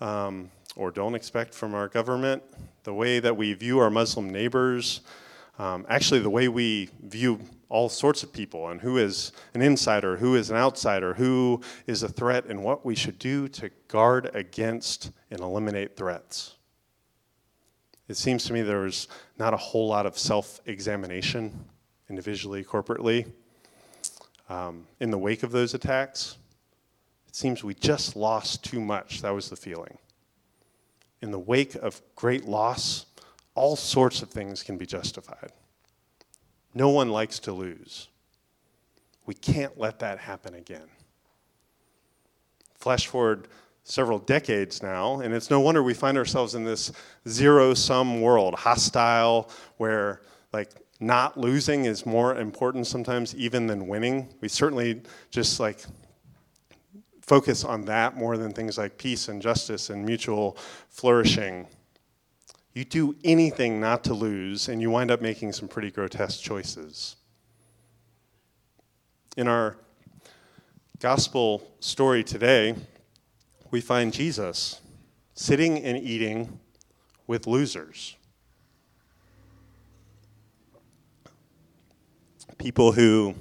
um, 0.00 0.50
or 0.76 0.90
don't 0.90 1.14
expect 1.14 1.54
from 1.54 1.74
our 1.74 1.88
government, 1.88 2.42
the 2.84 2.94
way 2.94 3.20
that 3.20 3.36
we 3.36 3.52
view 3.54 3.78
our 3.78 3.90
Muslim 3.90 4.30
neighbors, 4.30 5.00
um, 5.58 5.86
actually, 5.88 6.20
the 6.20 6.30
way 6.30 6.48
we 6.48 6.88
view 7.02 7.38
all 7.68 7.88
sorts 7.88 8.22
of 8.22 8.32
people 8.32 8.68
and 8.68 8.80
who 8.80 8.98
is 8.98 9.32
an 9.54 9.62
insider, 9.62 10.16
who 10.16 10.34
is 10.34 10.50
an 10.50 10.56
outsider, 10.56 11.14
who 11.14 11.60
is 11.86 12.02
a 12.02 12.08
threat, 12.08 12.46
and 12.46 12.62
what 12.62 12.84
we 12.84 12.94
should 12.94 13.18
do 13.18 13.48
to 13.48 13.70
guard 13.88 14.30
against 14.34 15.10
and 15.30 15.40
eliminate 15.40 15.96
threats. 15.96 16.56
It 18.08 18.16
seems 18.16 18.44
to 18.44 18.52
me 18.52 18.62
there's 18.62 19.08
not 19.38 19.54
a 19.54 19.58
whole 19.58 19.88
lot 19.88 20.06
of 20.06 20.18
self 20.18 20.60
examination, 20.66 21.64
individually, 22.08 22.64
corporately 22.64 23.26
um, 24.52 24.86
in 25.00 25.10
the 25.10 25.18
wake 25.18 25.42
of 25.42 25.50
those 25.50 25.72
attacks, 25.72 26.36
it 27.26 27.34
seems 27.34 27.64
we 27.64 27.74
just 27.74 28.16
lost 28.16 28.62
too 28.62 28.80
much. 28.80 29.22
That 29.22 29.30
was 29.30 29.48
the 29.48 29.56
feeling. 29.56 29.96
In 31.22 31.30
the 31.30 31.38
wake 31.38 31.76
of 31.76 32.02
great 32.16 32.44
loss, 32.44 33.06
all 33.54 33.76
sorts 33.76 34.22
of 34.22 34.30
things 34.30 34.62
can 34.62 34.76
be 34.76 34.84
justified. 34.84 35.52
No 36.74 36.88
one 36.88 37.10
likes 37.10 37.38
to 37.40 37.52
lose. 37.52 38.08
We 39.24 39.34
can't 39.34 39.78
let 39.78 40.00
that 40.00 40.18
happen 40.18 40.54
again. 40.54 40.88
Flash 42.74 43.06
forward 43.06 43.46
several 43.84 44.18
decades 44.18 44.82
now, 44.82 45.20
and 45.20 45.32
it's 45.32 45.50
no 45.50 45.60
wonder 45.60 45.82
we 45.82 45.94
find 45.94 46.18
ourselves 46.18 46.54
in 46.54 46.64
this 46.64 46.92
zero 47.28 47.74
sum 47.74 48.20
world, 48.20 48.54
hostile, 48.54 49.48
where 49.76 50.22
like 50.52 50.70
not 50.98 51.38
losing 51.38 51.84
is 51.84 52.06
more 52.06 52.36
important 52.36 52.86
sometimes 52.86 53.34
even 53.36 53.66
than 53.66 53.86
winning. 53.86 54.28
We 54.40 54.48
certainly 54.48 55.02
just 55.30 55.60
like 55.60 55.84
focus 57.32 57.64
on 57.64 57.86
that 57.86 58.14
more 58.14 58.36
than 58.36 58.52
things 58.52 58.76
like 58.76 58.98
peace 58.98 59.28
and 59.28 59.40
justice 59.40 59.88
and 59.88 60.04
mutual 60.04 60.54
flourishing. 60.90 61.66
You 62.74 62.84
do 62.84 63.16
anything 63.24 63.80
not 63.80 64.04
to 64.04 64.12
lose, 64.12 64.68
and 64.68 64.82
you 64.82 64.90
wind 64.90 65.10
up 65.10 65.22
making 65.22 65.54
some 65.54 65.66
pretty 65.66 65.90
grotesque 65.90 66.42
choices. 66.42 67.16
In 69.38 69.48
our 69.48 69.78
gospel 71.00 71.66
story 71.80 72.22
today, 72.22 72.74
we 73.70 73.80
find 73.80 74.12
Jesus 74.12 74.82
sitting 75.32 75.78
and 75.78 75.96
eating 75.96 76.60
with 77.26 77.46
losers. 77.46 78.14
people 82.58 82.92
who 82.92 83.34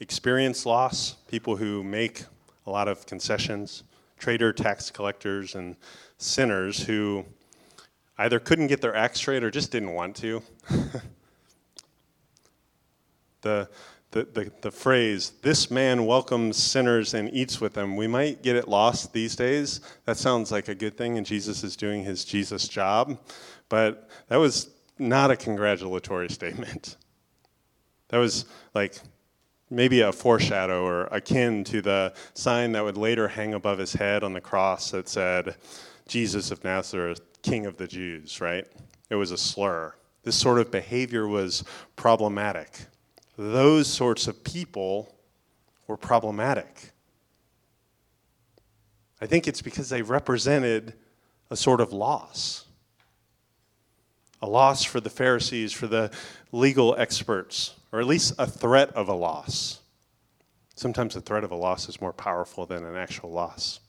experience 0.00 0.64
loss, 0.66 1.12
people 1.28 1.54
who 1.54 1.84
make 1.84 2.24
a 2.66 2.70
lot 2.70 2.88
of 2.88 3.06
concessions, 3.06 3.84
traitor 4.18 4.52
tax 4.52 4.90
collectors, 4.90 5.54
and 5.54 5.76
sinners 6.18 6.82
who 6.84 7.24
either 8.18 8.38
couldn't 8.38 8.68
get 8.68 8.80
their 8.80 8.94
act 8.94 9.16
straight 9.16 9.42
or 9.42 9.50
just 9.50 9.70
didn't 9.70 9.92
want 9.92 10.16
to. 10.16 10.42
the, 13.42 13.68
the, 14.12 14.24
the, 14.32 14.52
the 14.60 14.70
phrase, 14.70 15.32
this 15.42 15.70
man 15.70 16.06
welcomes 16.06 16.56
sinners 16.56 17.14
and 17.14 17.32
eats 17.34 17.60
with 17.60 17.74
them, 17.74 17.96
we 17.96 18.06
might 18.06 18.42
get 18.42 18.56
it 18.56 18.68
lost 18.68 19.12
these 19.12 19.34
days. 19.34 19.80
That 20.04 20.16
sounds 20.16 20.52
like 20.52 20.68
a 20.68 20.74
good 20.74 20.96
thing, 20.96 21.18
and 21.18 21.26
Jesus 21.26 21.64
is 21.64 21.76
doing 21.76 22.04
his 22.04 22.24
Jesus 22.24 22.68
job. 22.68 23.18
But 23.68 24.08
that 24.28 24.36
was 24.36 24.70
not 24.98 25.30
a 25.30 25.36
congratulatory 25.36 26.28
statement. 26.30 26.96
That 28.08 28.18
was 28.18 28.44
like 28.74 29.00
maybe 29.70 30.00
a 30.00 30.12
foreshadow 30.12 30.84
or 30.84 31.04
akin 31.06 31.64
to 31.64 31.82
the 31.82 32.12
sign 32.34 32.72
that 32.72 32.84
would 32.84 32.96
later 32.96 33.28
hang 33.28 33.54
above 33.54 33.78
his 33.78 33.92
head 33.92 34.22
on 34.22 34.32
the 34.32 34.40
cross 34.40 34.90
that 34.90 35.08
said, 35.08 35.56
Jesus 36.06 36.50
of 36.50 36.62
Nazareth, 36.64 37.20
King 37.42 37.66
of 37.66 37.76
the 37.76 37.86
Jews, 37.86 38.40
right? 38.40 38.66
It 39.10 39.14
was 39.16 39.30
a 39.30 39.38
slur. 39.38 39.94
This 40.22 40.36
sort 40.36 40.58
of 40.58 40.70
behavior 40.70 41.28
was 41.28 41.64
problematic. 41.96 42.86
Those 43.36 43.86
sorts 43.86 44.26
of 44.26 44.44
people 44.44 45.16
were 45.86 45.96
problematic. 45.96 46.92
I 49.20 49.26
think 49.26 49.48
it's 49.48 49.62
because 49.62 49.88
they 49.88 50.02
represented 50.02 50.94
a 51.50 51.56
sort 51.56 51.80
of 51.80 51.92
loss. 51.92 52.63
A 54.44 54.46
loss 54.46 54.84
for 54.84 55.00
the 55.00 55.08
Pharisees, 55.08 55.72
for 55.72 55.86
the 55.86 56.10
legal 56.52 56.94
experts, 56.98 57.76
or 57.90 58.00
at 58.00 58.06
least 58.06 58.34
a 58.38 58.46
threat 58.46 58.90
of 58.90 59.08
a 59.08 59.14
loss. 59.14 59.80
Sometimes 60.74 61.14
the 61.14 61.22
threat 61.22 61.44
of 61.44 61.50
a 61.50 61.56
loss 61.56 61.88
is 61.88 61.98
more 61.98 62.12
powerful 62.12 62.66
than 62.66 62.84
an 62.84 62.94
actual 62.94 63.30
loss. 63.30 63.80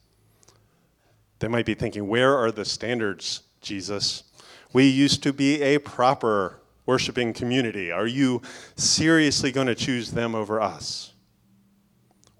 They 1.40 1.48
might 1.48 1.66
be 1.66 1.74
thinking, 1.74 2.08
Where 2.08 2.34
are 2.34 2.50
the 2.50 2.64
standards, 2.64 3.42
Jesus? 3.60 4.24
We 4.72 4.88
used 4.88 5.22
to 5.24 5.34
be 5.34 5.60
a 5.60 5.76
proper 5.76 6.58
worshiping 6.86 7.34
community. 7.34 7.92
Are 7.92 8.06
you 8.06 8.40
seriously 8.76 9.52
going 9.52 9.66
to 9.66 9.74
choose 9.74 10.12
them 10.12 10.34
over 10.34 10.58
us? 10.58 11.12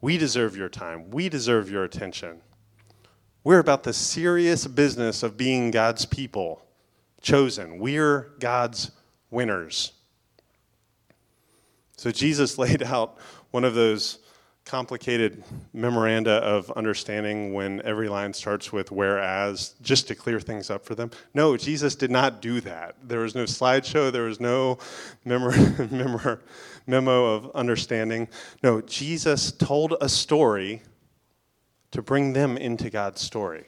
We 0.00 0.16
deserve 0.16 0.56
your 0.56 0.70
time. 0.70 1.10
We 1.10 1.28
deserve 1.28 1.70
your 1.70 1.84
attention. 1.84 2.40
We're 3.44 3.58
about 3.58 3.82
the 3.82 3.92
serious 3.92 4.66
business 4.66 5.22
of 5.22 5.36
being 5.36 5.70
God's 5.70 6.06
people, 6.06 6.65
chosen. 7.26 7.80
We're 7.80 8.30
God's 8.38 8.92
winners. 9.32 9.92
So 11.96 12.12
Jesus 12.12 12.56
laid 12.64 12.84
out 12.84 13.18
one 13.50 13.64
of 13.64 13.74
those 13.74 14.20
complicated 14.64 15.42
memoranda 15.72 16.32
of 16.32 16.70
understanding 16.72 17.52
when 17.52 17.82
every 17.82 18.08
line 18.08 18.32
starts 18.32 18.72
with 18.72 18.90
whereas, 18.92 19.74
just 19.82 20.06
to 20.08 20.14
clear 20.14 20.40
things 20.40 20.70
up 20.70 20.84
for 20.84 20.94
them. 20.94 21.10
No, 21.34 21.56
Jesus 21.56 21.96
did 21.96 22.10
not 22.10 22.40
do 22.40 22.60
that. 22.60 22.96
There 23.02 23.20
was 23.20 23.34
no 23.34 23.44
slideshow, 23.44 24.12
there 24.12 24.24
was 24.24 24.40
no 24.40 24.78
memo, 25.24 25.50
memo 26.86 27.24
of 27.34 27.50
understanding. 27.54 28.28
No, 28.62 28.80
Jesus 28.80 29.50
told 29.50 29.94
a 30.00 30.08
story 30.08 30.82
to 31.90 32.02
bring 32.02 32.32
them 32.32 32.56
into 32.56 32.88
God's 32.88 33.20
story. 33.20 33.66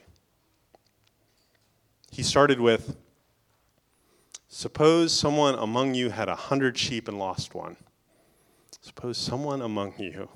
He 2.11 2.23
started 2.23 2.61
with 2.61 2.97
Suppose 4.49 5.13
someone 5.13 5.55
among 5.57 5.95
you 5.95 6.09
had 6.11 6.29
a 6.29 6.35
hundred 6.35 6.79
sheep 6.79 7.07
and 7.07 7.19
lost 7.19 7.55
one. 7.55 7.77
Suppose 8.81 9.19
someone 9.19 9.61
among 9.61 9.95
you. 9.99 10.31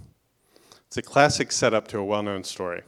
It's 0.86 0.98
a 0.98 1.02
classic 1.02 1.50
setup 1.50 1.88
to 1.88 1.98
a 1.98 2.04
well 2.04 2.22
known 2.22 2.44
story. 2.44 2.82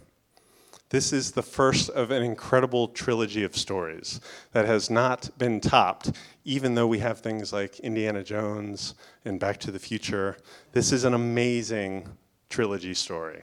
This 0.90 1.12
is 1.12 1.33
the 1.33 1.43
first 1.43 1.88
of 1.90 2.11
an 2.11 2.23
incredible 2.23 2.88
trilogy 2.88 3.43
of 3.43 3.57
stories 3.57 4.21
that 4.52 4.66
has 4.66 4.90
not 4.90 5.31
been 5.38 5.61
topped, 5.61 6.12
even 6.45 6.75
though 6.75 6.87
we 6.87 6.99
have 6.99 7.21
things 7.21 7.52
like 7.52 7.81
Indiana 7.81 8.23
Jones 8.23 8.95
and 9.25 9.40
Back 9.40 9.59
to 9.61 9.71
the 9.71 9.78
Future. 9.78 10.37
This 10.73 10.93
is 10.93 11.04
an 11.04 11.14
amazing 11.14 12.07
trilogy 12.50 12.95
story. 12.95 13.43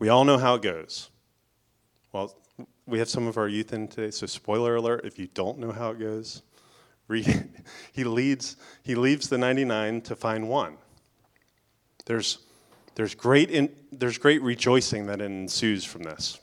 We 0.00 0.08
all 0.08 0.24
know 0.24 0.36
how 0.36 0.56
it 0.56 0.62
goes. 0.62 1.10
Well, 2.12 2.36
we 2.86 2.98
have 2.98 3.08
some 3.08 3.26
of 3.26 3.36
our 3.36 3.48
youth 3.48 3.72
in 3.72 3.88
today, 3.88 4.10
so 4.10 4.26
spoiler 4.26 4.76
alert 4.76 5.04
if 5.04 5.18
you 5.18 5.28
don't 5.34 5.58
know 5.58 5.72
how 5.72 5.90
it 5.90 5.98
goes, 5.98 6.42
he 7.92 8.04
leads 8.04 8.56
he 8.82 8.94
leaves 8.94 9.28
the 9.28 9.38
99 9.38 10.00
to 10.02 10.16
find 10.16 10.48
one. 10.48 10.76
There's 12.06 12.38
there's 12.94 13.14
great 13.14 13.50
in, 13.50 13.70
there's 13.92 14.18
great 14.18 14.42
rejoicing 14.42 15.06
that 15.06 15.20
ensues 15.20 15.84
from 15.84 16.04
this. 16.04 16.40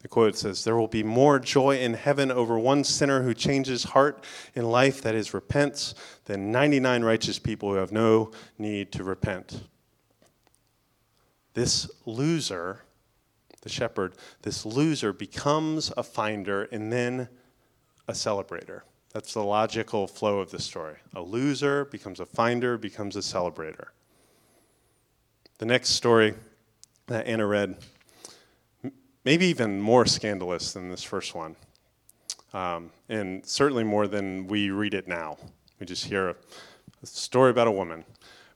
The 0.00 0.08
quote 0.08 0.36
says 0.36 0.62
there 0.62 0.76
will 0.76 0.88
be 0.88 1.02
more 1.02 1.38
joy 1.38 1.78
in 1.78 1.94
heaven 1.94 2.30
over 2.30 2.58
one 2.58 2.84
sinner 2.84 3.22
who 3.22 3.34
changes 3.34 3.82
heart 3.84 4.24
in 4.54 4.64
life 4.64 5.02
that 5.02 5.14
is 5.14 5.34
repents 5.34 5.94
than 6.26 6.52
99 6.52 7.02
righteous 7.02 7.38
people 7.38 7.70
who 7.70 7.76
have 7.76 7.90
no 7.90 8.30
need 8.58 8.92
to 8.92 9.02
repent. 9.02 9.62
This 11.54 11.90
loser 12.06 12.84
the 13.68 13.74
shepherd 13.74 14.14
this 14.42 14.64
loser 14.64 15.12
becomes 15.12 15.92
a 15.98 16.02
finder 16.02 16.64
and 16.72 16.90
then 16.90 17.28
a 18.08 18.12
celebrator 18.12 18.80
that's 19.12 19.34
the 19.34 19.42
logical 19.42 20.06
flow 20.06 20.38
of 20.38 20.50
the 20.50 20.58
story. 20.58 20.96
A 21.14 21.22
loser 21.22 21.86
becomes 21.86 22.20
a 22.20 22.26
finder, 22.26 22.76
becomes 22.76 23.16
a 23.16 23.20
celebrator. 23.20 23.88
The 25.58 25.66
next 25.66 25.90
story 25.90 26.34
that 27.06 27.26
Anna 27.26 27.46
read, 27.46 27.76
maybe 29.24 29.46
even 29.46 29.80
more 29.80 30.06
scandalous 30.06 30.72
than 30.72 30.90
this 30.90 31.02
first 31.02 31.34
one, 31.34 31.56
um, 32.52 32.90
and 33.08 33.44
certainly 33.44 33.82
more 33.82 34.06
than 34.06 34.46
we 34.46 34.70
read 34.70 34.94
it 34.94 35.08
now. 35.08 35.38
We 35.80 35.86
just 35.86 36.04
hear 36.04 36.28
a, 36.28 36.36
a 37.02 37.06
story 37.06 37.50
about 37.50 37.66
a 37.66 37.72
woman. 37.72 38.04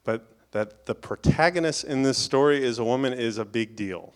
But 0.04 0.28
that 0.52 0.84
the 0.86 0.94
protagonist 0.94 1.84
in 1.84 2.02
this 2.02 2.18
story 2.18 2.62
is 2.62 2.78
a 2.78 2.84
woman 2.84 3.14
is 3.14 3.38
a 3.38 3.44
big 3.44 3.74
deal. 3.74 4.12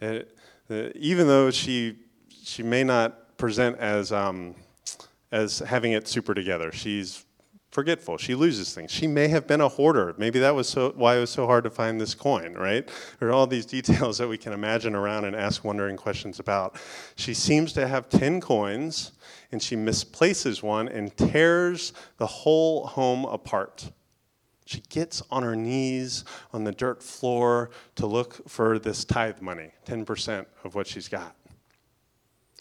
It, 0.00 0.36
uh, 0.70 0.88
even 0.94 1.26
though 1.26 1.50
she, 1.50 1.96
she 2.28 2.62
may 2.62 2.84
not 2.84 3.36
present 3.36 3.78
as 3.78 4.12
um, 4.12 4.54
as 5.34 5.58
having 5.58 5.92
it 5.92 6.06
super 6.06 6.32
together. 6.32 6.70
She's 6.70 7.24
forgetful. 7.72 8.18
She 8.18 8.36
loses 8.36 8.72
things. 8.72 8.92
She 8.92 9.08
may 9.08 9.26
have 9.26 9.48
been 9.48 9.60
a 9.60 9.68
hoarder. 9.68 10.14
Maybe 10.16 10.38
that 10.38 10.54
was 10.54 10.68
so, 10.68 10.92
why 10.94 11.16
it 11.16 11.20
was 11.20 11.30
so 11.30 11.46
hard 11.46 11.64
to 11.64 11.70
find 11.70 12.00
this 12.00 12.14
coin, 12.14 12.54
right? 12.54 12.88
There 13.18 13.28
are 13.28 13.32
all 13.32 13.48
these 13.48 13.66
details 13.66 14.18
that 14.18 14.28
we 14.28 14.38
can 14.38 14.52
imagine 14.52 14.94
around 14.94 15.24
and 15.24 15.34
ask 15.34 15.64
wondering 15.64 15.96
questions 15.96 16.38
about. 16.38 16.76
She 17.16 17.34
seems 17.34 17.72
to 17.72 17.88
have 17.88 18.08
10 18.08 18.40
coins, 18.40 19.10
and 19.50 19.60
she 19.60 19.74
misplaces 19.74 20.62
one 20.62 20.86
and 20.86 21.14
tears 21.16 21.92
the 22.18 22.26
whole 22.26 22.86
home 22.86 23.24
apart. 23.24 23.90
She 24.66 24.80
gets 24.88 25.22
on 25.30 25.42
her 25.42 25.54
knees 25.54 26.24
on 26.52 26.64
the 26.64 26.72
dirt 26.72 27.02
floor 27.02 27.70
to 27.96 28.06
look 28.06 28.48
for 28.48 28.78
this 28.78 29.04
tithe 29.04 29.40
money, 29.40 29.72
10% 29.86 30.46
of 30.64 30.74
what 30.74 30.86
she's 30.86 31.08
got. 31.08 31.36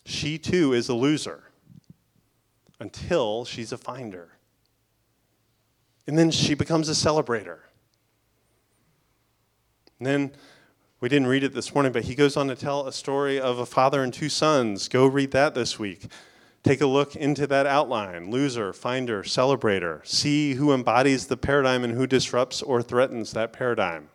She 0.05 0.38
too 0.38 0.74
is 0.74 0.89
a 0.89 0.93
loser 0.93 1.43
until 2.79 3.45
she's 3.45 3.72
a 3.72 3.77
finder. 3.77 4.31
And 6.05 6.17
then 6.17 6.31
she 6.31 6.53
becomes 6.53 6.89
a 6.89 6.91
celebrator. 6.91 7.60
And 10.00 10.05
then 10.05 10.31
we 11.00 11.07
didn't 11.07 11.27
read 11.27 11.45
it 11.45 11.53
this 11.53 11.74
morning, 11.74 11.93
but 11.93 12.03
he 12.03 12.15
goes 12.15 12.36
on 12.36 12.50
to 12.50 12.55
tell 12.55 12.88
a 12.88 12.91
story 12.91 13.39
of 13.39 13.60
a 13.60 13.65
father 13.65 14.03
and 14.03 14.13
two 14.13 14.27
sons. 14.27 14.89
Go 14.89 15.05
read 15.05 15.31
that 15.31 15.55
this 15.55 15.79
week. 15.79 16.07
Take 16.63 16.79
a 16.79 16.88
look 16.88 17.15
into 17.15 17.46
that 17.48 17.65
outline 17.65 18.32
loser, 18.32 18.72
finder, 18.72 19.24
celebrator. 19.24 20.05
See 20.08 20.53
who 20.53 20.74
embodies 20.74 21.27
the 21.27 21.38
paradigm 21.38 21.84
and 21.84 21.93
who 21.93 22.08
disrupts 22.08 22.62
or 22.62 22.82
threatens 22.82 23.34
that 23.34 23.51
paradigm. 23.51 24.10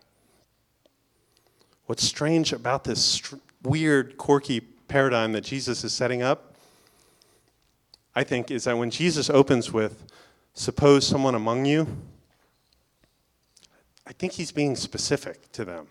What's 1.85 2.03
strange 2.03 2.51
about 2.51 2.83
this 2.83 3.21
weird, 3.63 4.17
quirky 4.17 4.61
paradigm 4.61 5.31
that 5.33 5.43
Jesus 5.43 5.83
is 5.83 5.93
setting 5.93 6.21
up 6.21 6.49
I 8.15 8.23
think, 8.25 8.51
is 8.51 8.65
that 8.65 8.77
when 8.77 8.89
Jesus 8.89 9.29
opens 9.29 9.71
with, 9.71 10.05
suppose 10.53 11.07
someone 11.07 11.35
among 11.35 11.65
you, 11.65 11.87
I 14.05 14.11
think 14.11 14.33
he's 14.33 14.51
being 14.51 14.75
specific 14.75 15.51
to 15.53 15.63
them. 15.63 15.87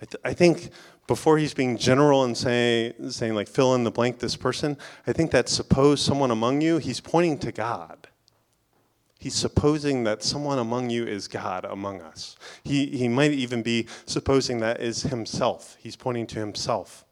I, 0.00 0.04
th- 0.06 0.20
I 0.24 0.32
think 0.32 0.70
before 1.06 1.38
he's 1.38 1.54
being 1.54 1.76
general 1.76 2.24
and 2.24 2.36
say, 2.36 2.94
saying, 3.08 3.34
like, 3.34 3.48
fill 3.48 3.74
in 3.74 3.84
the 3.84 3.90
blank 3.90 4.18
this 4.18 4.36
person, 4.36 4.78
I 5.06 5.12
think 5.12 5.30
that 5.32 5.48
suppose 5.48 6.00
someone 6.00 6.30
among 6.30 6.60
you, 6.60 6.78
he's 6.78 7.00
pointing 7.00 7.38
to 7.38 7.52
God. 7.52 8.08
He's 9.18 9.34
supposing 9.34 10.04
that 10.04 10.22
someone 10.22 10.58
among 10.58 10.90
you 10.90 11.06
is 11.06 11.28
God 11.28 11.64
among 11.64 12.02
us. 12.02 12.36
He, 12.62 12.86
he 12.86 13.08
might 13.08 13.32
even 13.32 13.62
be 13.62 13.86
supposing 14.06 14.60
that 14.60 14.80
is 14.80 15.02
himself. 15.02 15.76
He's 15.80 15.96
pointing 15.96 16.26
to 16.28 16.38
himself. 16.38 17.04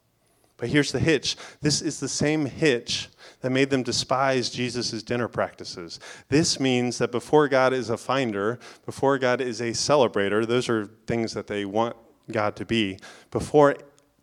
But 0.59 0.69
here's 0.69 0.93
the 0.93 1.01
hitch 1.01 1.37
this 1.61 1.83
is 1.83 2.01
the 2.01 2.09
same 2.09 2.47
hitch 2.47 3.09
that 3.41 3.51
made 3.51 3.71
them 3.71 3.83
despise 3.83 4.51
Jesus' 4.51 5.03
dinner 5.03 5.27
practices. 5.27 5.99
This 6.29 6.61
means 6.61 6.99
that 6.99 7.11
before 7.11 7.49
God 7.49 7.73
is 7.73 7.91
a 7.91 7.97
finder, 7.97 8.61
before 8.87 9.19
God 9.19 9.41
is 9.41 9.61
a 9.61 9.71
celebrator, 9.71 10.47
those 10.47 10.69
are 10.69 10.87
things 11.07 11.35
that 11.35 11.47
they 11.47 11.65
want 11.65 11.97
God 12.33 12.57
to 12.57 12.65
be. 12.65 12.99
Before 13.31 13.77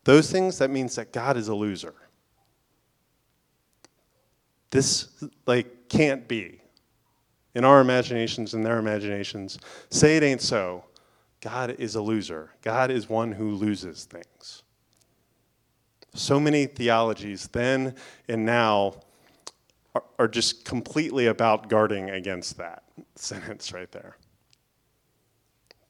those 0.03 0.31
things, 0.31 0.57
that 0.57 0.69
means 0.69 0.95
that 0.95 1.13
God 1.13 1.37
is 1.37 1.47
a 1.47 1.55
loser. 1.55 1.93
This, 4.71 5.23
like, 5.45 5.89
can't 5.89 6.27
be 6.27 6.61
in 7.55 7.65
our 7.65 7.81
imaginations 7.81 8.53
and 8.53 8.65
their 8.65 8.77
imaginations, 8.77 9.59
say 9.89 10.17
it 10.17 10.23
ain't 10.23 10.41
so. 10.41 10.85
God 11.41 11.75
is 11.79 11.95
a 11.95 12.01
loser. 12.01 12.51
God 12.61 12.91
is 12.91 13.09
one 13.09 13.31
who 13.31 13.51
loses 13.51 14.05
things. 14.05 14.63
So 16.13 16.39
many 16.39 16.65
theologies 16.65 17.47
then 17.47 17.95
and 18.27 18.45
now 18.45 18.95
are, 19.95 20.03
are 20.17 20.27
just 20.27 20.65
completely 20.65 21.27
about 21.27 21.69
guarding 21.69 22.09
against 22.09 22.57
that 22.57 22.83
sentence 23.15 23.71
right 23.73 23.91
there. 23.91 24.17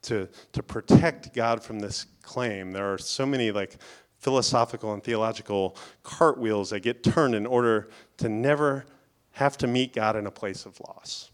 To, 0.03 0.29
to 0.53 0.63
protect 0.63 1.33
God 1.33 1.61
from 1.61 1.79
this 1.79 2.05
claim, 2.21 2.71
there 2.71 2.93
are 2.93 2.97
so 2.97 3.25
many 3.25 3.51
like 3.51 3.77
philosophical 4.17 4.93
and 4.93 5.03
theological 5.03 5.75
cartwheels 6.03 6.69
that 6.69 6.81
get 6.81 7.03
turned 7.03 7.35
in 7.35 7.45
order 7.45 7.89
to 8.17 8.29
never 8.29 8.85
have 9.31 9.57
to 9.57 9.67
meet 9.67 9.93
God 9.93 10.15
in 10.15 10.27
a 10.27 10.31
place 10.31 10.65
of 10.65 10.79
loss. 10.81 11.31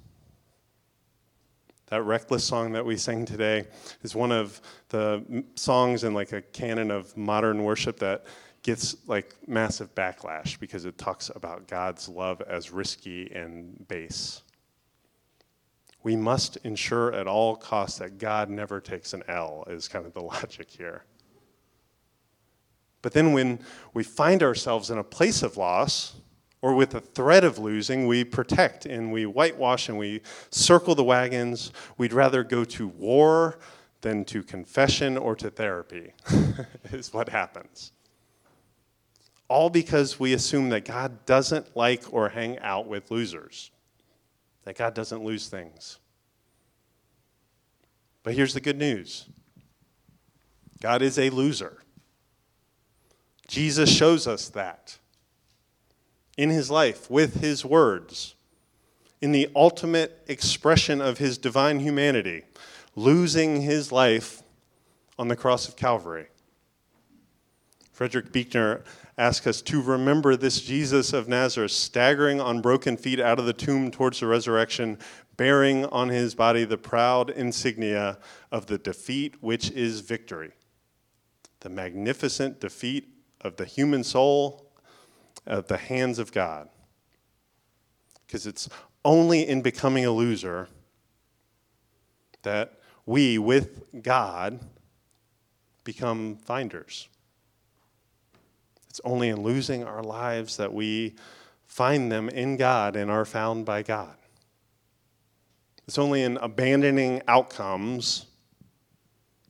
That 1.87 2.03
reckless 2.03 2.43
song 2.43 2.71
that 2.71 2.85
we 2.85 2.97
sang 2.97 3.25
today 3.25 3.67
is 4.01 4.15
one 4.15 4.31
of 4.31 4.59
the 4.89 5.43
songs 5.55 6.03
in 6.03 6.13
like 6.13 6.31
a 6.31 6.41
canon 6.41 6.89
of 6.89 7.15
modern 7.15 7.63
worship 7.63 7.99
that 7.99 8.25
gets 8.63 8.95
like 9.07 9.35
massive 9.47 9.93
backlash 9.93 10.59
because 10.59 10.85
it 10.85 10.97
talks 10.97 11.29
about 11.35 11.67
God's 11.67 12.09
love 12.09 12.41
as 12.41 12.71
risky 12.71 13.31
and 13.31 13.87
base. 13.87 14.41
We 16.05 16.15
must 16.15 16.57
ensure 16.57 17.11
at 17.13 17.25
all 17.25 17.55
costs 17.55 17.97
that 17.97 18.19
God 18.19 18.47
never 18.47 18.79
takes 18.79 19.13
an 19.13 19.23
L, 19.27 19.63
is 19.65 19.87
kind 19.87 20.05
of 20.05 20.13
the 20.13 20.21
logic 20.35 20.69
here. 20.69 21.03
But 23.01 23.13
then 23.13 23.33
when 23.33 23.57
we 23.95 24.03
find 24.03 24.43
ourselves 24.43 24.91
in 24.91 24.99
a 24.99 25.03
place 25.03 25.41
of 25.41 25.57
loss, 25.57 26.17
or 26.61 26.75
with 26.75 26.91
the 26.91 27.01
threat 27.01 27.43
of 27.43 27.57
losing, 27.57 28.05
we 28.05 28.23
protect 28.23 28.85
and 28.85 29.11
we 29.11 29.25
whitewash 29.25 29.89
and 29.89 29.97
we 29.97 30.21
circle 30.51 30.93
the 30.93 31.03
wagons. 31.03 31.71
We'd 31.97 32.13
rather 32.13 32.43
go 32.43 32.63
to 32.65 32.87
war 32.87 33.57
than 34.01 34.25
to 34.25 34.43
confession 34.43 35.17
or 35.17 35.35
to 35.37 35.49
therapy, 35.49 36.13
is 36.91 37.11
what 37.15 37.29
happens. 37.29 37.93
All 39.47 39.71
because 39.71 40.19
we 40.19 40.33
assume 40.33 40.69
that 40.69 40.85
God 40.85 41.25
doesn't 41.25 41.75
like 41.75 42.13
or 42.13 42.29
hang 42.29 42.59
out 42.59 42.87
with 42.87 43.09
losers, 43.09 43.71
that 44.65 44.77
God 44.77 44.93
doesn't 44.93 45.23
lose 45.23 45.47
things. 45.47 45.99
But 48.23 48.33
here's 48.33 48.53
the 48.53 48.61
good 48.61 48.77
news 48.77 49.25
God 50.81 51.01
is 51.01 51.17
a 51.17 51.29
loser. 51.29 51.81
Jesus 53.47 53.95
shows 53.95 54.27
us 54.27 54.49
that 54.49 54.97
in 56.35 56.49
his 56.49 56.69
life 56.69 57.09
with 57.09 57.41
his 57.41 57.63
words, 57.63 58.35
in 59.21 59.31
the 59.31 59.49
ultimate 59.55 60.23
expression 60.27 60.99
of 60.99 61.19
his 61.19 61.37
divine 61.37 61.79
humanity, 61.79 62.43
losing 62.95 63.61
his 63.61 63.91
life 63.91 64.41
on 65.17 65.27
the 65.27 65.35
cross 65.35 65.67
of 65.67 65.75
Calvary. 65.75 66.27
Frederick 67.95 68.33
Buechner 68.33 68.83
asks 69.17 69.47
us 69.47 69.61
to 69.61 69.81
remember 69.81 70.35
this 70.35 70.59
Jesus 70.59 71.13
of 71.13 71.29
Nazareth 71.29 71.71
staggering 71.71 72.41
on 72.41 72.59
broken 72.59 72.97
feet 72.97 73.21
out 73.21 73.39
of 73.39 73.45
the 73.45 73.53
tomb 73.53 73.89
towards 73.89 74.19
the 74.19 74.27
resurrection, 74.27 74.99
bearing 75.37 75.85
on 75.85 76.09
his 76.09 76.35
body 76.35 76.65
the 76.65 76.77
proud 76.77 77.29
insignia 77.29 78.17
of 78.51 78.65
the 78.65 78.77
defeat 78.77 79.41
which 79.41 79.71
is 79.71 80.01
victory. 80.01 80.51
The 81.61 81.69
magnificent 81.69 82.59
defeat 82.59 83.07
of 83.39 83.55
the 83.55 83.63
human 83.63 84.03
soul 84.03 84.73
at 85.47 85.69
the 85.69 85.77
hands 85.77 86.19
of 86.19 86.33
God. 86.33 86.67
Because 88.27 88.45
it's 88.45 88.67
only 89.05 89.47
in 89.47 89.61
becoming 89.61 90.05
a 90.05 90.11
loser 90.11 90.67
that 92.41 92.73
we, 93.05 93.37
with 93.37 94.03
God, 94.03 94.59
become 95.85 96.35
finders. 96.43 97.07
It's 98.95 99.01
only 99.03 99.27
in 99.27 99.43
losing 99.43 99.83
our 99.83 100.01
lives 100.01 100.55
that 100.55 100.73
we 100.73 101.15
find 101.65 102.09
them 102.09 102.29
in 102.29 102.55
God 102.55 102.95
and 102.95 103.11
are 103.11 103.25
found 103.25 103.65
by 103.65 103.83
God. 103.83 104.15
It's 105.85 105.97
only 105.97 106.21
in 106.21 106.37
abandoning 106.37 107.21
outcomes 107.27 108.27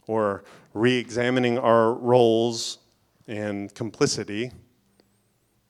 or 0.07 0.45
re 0.73 0.97
examining 0.97 1.59
our 1.59 1.93
roles 1.93 2.79
and 3.27 3.71
complicity 3.75 4.51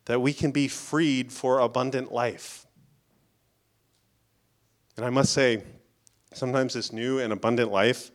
that 0.05 0.21
we 0.21 0.31
can 0.31 0.51
be 0.51 0.69
freed 0.69 1.33
for 1.33 1.59
abundant 1.59 2.13
life. 2.13 2.65
And 4.95 5.05
I 5.05 5.09
must 5.09 5.33
say, 5.33 5.63
sometimes 6.31 6.75
this 6.75 6.93
new 6.93 7.19
and 7.19 7.33
abundant 7.33 7.73
life 7.73 8.09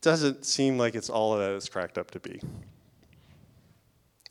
doesn't 0.00 0.46
seem 0.46 0.78
like 0.78 0.96
it's 0.96 1.08
all 1.08 1.36
that 1.36 1.52
it's 1.52 1.68
cracked 1.68 1.96
up 1.96 2.10
to 2.10 2.18
be. 2.18 2.40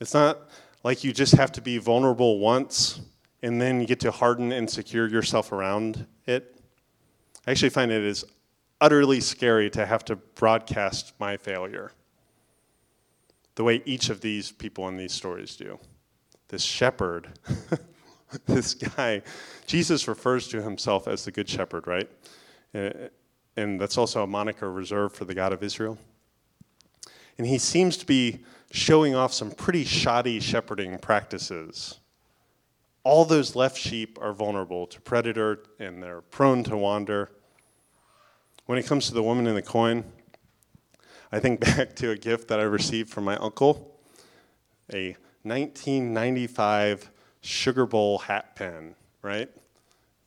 It's 0.02 0.16
not 0.16 0.50
like 0.84 1.04
you 1.04 1.14
just 1.14 1.34
have 1.36 1.52
to 1.52 1.62
be 1.62 1.78
vulnerable 1.78 2.40
once 2.40 3.00
and 3.44 3.62
then 3.62 3.80
you 3.80 3.86
get 3.86 4.00
to 4.00 4.10
harden 4.10 4.52
and 4.52 4.68
secure 4.68 5.08
yourself 5.08 5.52
around 5.52 6.08
it. 6.26 6.60
I 7.46 7.52
actually 7.52 7.70
find 7.70 7.92
it 7.92 8.04
is 8.04 8.26
utterly 8.82 9.22
scary 9.22 9.70
to 9.70 9.86
have 9.86 10.04
to 10.06 10.16
broadcast 10.16 11.14
my 11.20 11.38
failure 11.38 11.92
the 13.54 13.64
way 13.64 13.84
each 13.86 14.10
of 14.10 14.22
these 14.22 14.52
people 14.52 14.88
in 14.88 14.98
these 14.98 15.14
stories 15.14 15.56
do. 15.56 15.78
This 16.48 16.64
shepherd, 16.64 17.28
this 18.48 18.74
guy, 18.74 19.22
Jesus 19.68 20.08
refers 20.08 20.48
to 20.48 20.64
himself 20.64 21.08
as 21.08 21.26
the 21.26 21.32
Good 21.32 21.48
Shepherd, 21.48 21.86
right? 21.86 22.10
Uh, 22.74 22.90
and 23.56 23.80
that's 23.80 24.00
also 24.00 24.24
a 24.24 24.28
moniker 24.28 24.72
reserved 24.72 25.16
for 25.16 25.26
the 25.26 25.36
God 25.36 25.54
of 25.54 25.62
Israel. 25.62 26.00
And 27.38 27.46
he 27.46 27.60
seems 27.60 27.98
to 27.98 28.06
be 28.06 28.44
showing 28.72 29.14
off 29.16 29.34
some 29.34 29.52
pretty 29.52 29.84
shoddy 29.84 30.40
shepherding 30.40 30.98
practices. 30.98 32.00
All 33.04 33.26
those 33.26 33.56
left 33.56 33.78
sheep 33.78 34.18
are 34.22 34.34
vulnerable 34.34 34.88
to 34.88 35.02
predator 35.02 35.64
and 35.80 36.02
they're 36.02 36.22
prone 36.22 36.64
to 36.66 36.78
wander. 36.78 37.32
When 38.66 38.78
it 38.78 38.86
comes 38.86 39.08
to 39.08 39.14
the 39.14 39.24
woman 39.24 39.48
in 39.48 39.56
the 39.56 39.62
coin, 39.62 40.06
I 41.32 41.40
think 41.40 41.60
back 41.78 41.96
to 41.98 42.12
a 42.12 42.18
gift 42.18 42.48
that 42.48 42.60
I 42.60 42.64
received 42.64 43.10
from 43.10 43.26
my 43.26 43.38
uncle 43.38 43.88
a 44.94 45.16
1995 45.44 47.10
Sugar 47.42 47.86
Bowl 47.86 48.20
hat 48.20 48.56
pin, 48.56 48.96
right? 49.22 49.50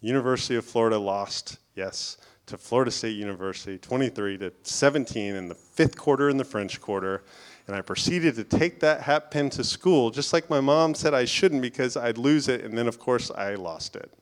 University 0.00 0.56
of 0.56 0.64
Florida 0.64 0.98
lost, 0.98 1.58
yes, 1.74 2.18
to 2.46 2.58
Florida 2.58 2.90
State 2.90 3.16
University, 3.16 3.78
23 3.78 4.38
to 4.38 4.52
17 4.62 5.34
in 5.34 5.48
the 5.48 5.54
fifth 5.54 5.96
quarter 5.96 6.28
in 6.28 6.36
the 6.36 6.44
French 6.44 6.80
quarter. 6.80 7.22
And 7.66 7.74
I 7.74 7.80
proceeded 7.80 8.34
to 8.36 8.44
take 8.44 8.80
that 8.80 9.00
hat 9.00 9.30
pin 9.30 9.48
to 9.50 9.64
school, 9.64 10.10
just 10.10 10.32
like 10.32 10.50
my 10.50 10.60
mom 10.60 10.94
said 10.94 11.14
I 11.14 11.24
shouldn't 11.24 11.62
because 11.62 11.96
I'd 11.96 12.18
lose 12.18 12.48
it, 12.48 12.62
and 12.62 12.76
then, 12.76 12.86
of 12.86 12.98
course, 12.98 13.30
I 13.30 13.54
lost 13.54 13.96
it. 13.96 14.12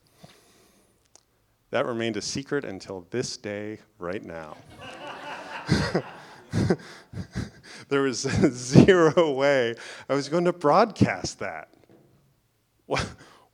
That 1.70 1.86
remained 1.86 2.16
a 2.16 2.22
secret 2.22 2.64
until 2.64 3.06
this 3.10 3.36
day, 3.36 3.80
right 3.98 4.22
now. 4.22 4.56
there 7.88 8.02
was 8.02 8.20
zero 8.50 9.32
way 9.32 9.74
I 10.08 10.14
was 10.14 10.28
going 10.28 10.44
to 10.44 10.52
broadcast 10.52 11.38
that. 11.40 11.68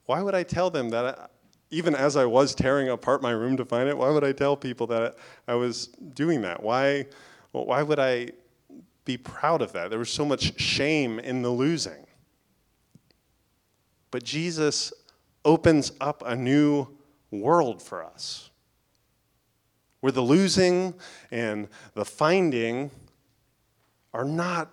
Why 0.06 0.22
would 0.22 0.34
I 0.34 0.42
tell 0.42 0.68
them 0.70 0.90
that? 0.90 1.04
I, 1.04 1.26
even 1.70 1.94
as 1.94 2.16
I 2.16 2.24
was 2.24 2.54
tearing 2.54 2.88
apart 2.88 3.22
my 3.22 3.30
room 3.30 3.56
to 3.58 3.64
find 3.64 3.88
it, 3.88 3.96
why 3.96 4.10
would 4.10 4.24
I 4.24 4.32
tell 4.32 4.56
people 4.56 4.86
that 4.88 5.16
I 5.46 5.54
was 5.54 5.88
doing 6.14 6.40
that? 6.42 6.62
Why, 6.62 7.06
why 7.52 7.82
would 7.82 7.98
I 7.98 8.30
be 9.08 9.16
proud 9.16 9.62
of 9.62 9.72
that? 9.72 9.88
There 9.88 9.98
was 9.98 10.10
so 10.10 10.26
much 10.26 10.60
shame 10.60 11.18
in 11.18 11.40
the 11.40 11.48
losing. 11.48 12.06
But 14.10 14.22
Jesus 14.22 14.92
opens 15.46 15.92
up 15.98 16.22
a 16.26 16.36
new 16.36 16.88
world 17.30 17.82
for 17.82 18.04
us 18.04 18.50
where 20.00 20.12
the 20.12 20.20
losing 20.20 20.92
and 21.30 21.68
the 21.94 22.04
finding 22.04 22.90
are 24.12 24.26
not 24.26 24.70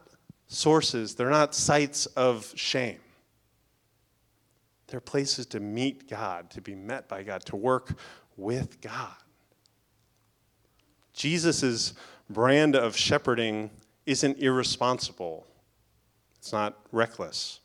sources, 0.47 1.15
they're 1.15 1.29
not 1.29 1.55
sites 1.55 2.05
of 2.05 2.51
shame. 2.55 2.99
They're 4.87 4.99
places 4.99 5.45
to 5.47 5.61
meet 5.61 6.09
God, 6.09 6.49
to 6.51 6.61
be 6.61 6.75
met 6.75 7.07
by 7.07 7.23
God, 7.23 7.45
to 7.45 7.55
work 7.55 7.97
with 8.35 8.81
God. 8.81 9.15
Jesus' 11.13 11.93
brand 12.29 12.75
of 12.75 12.97
shepherding 12.97 13.71
isn't 14.05 14.37
irresponsible. 14.39 15.47
It's 16.37 16.53
not 16.53 16.77
reckless. 16.91 17.59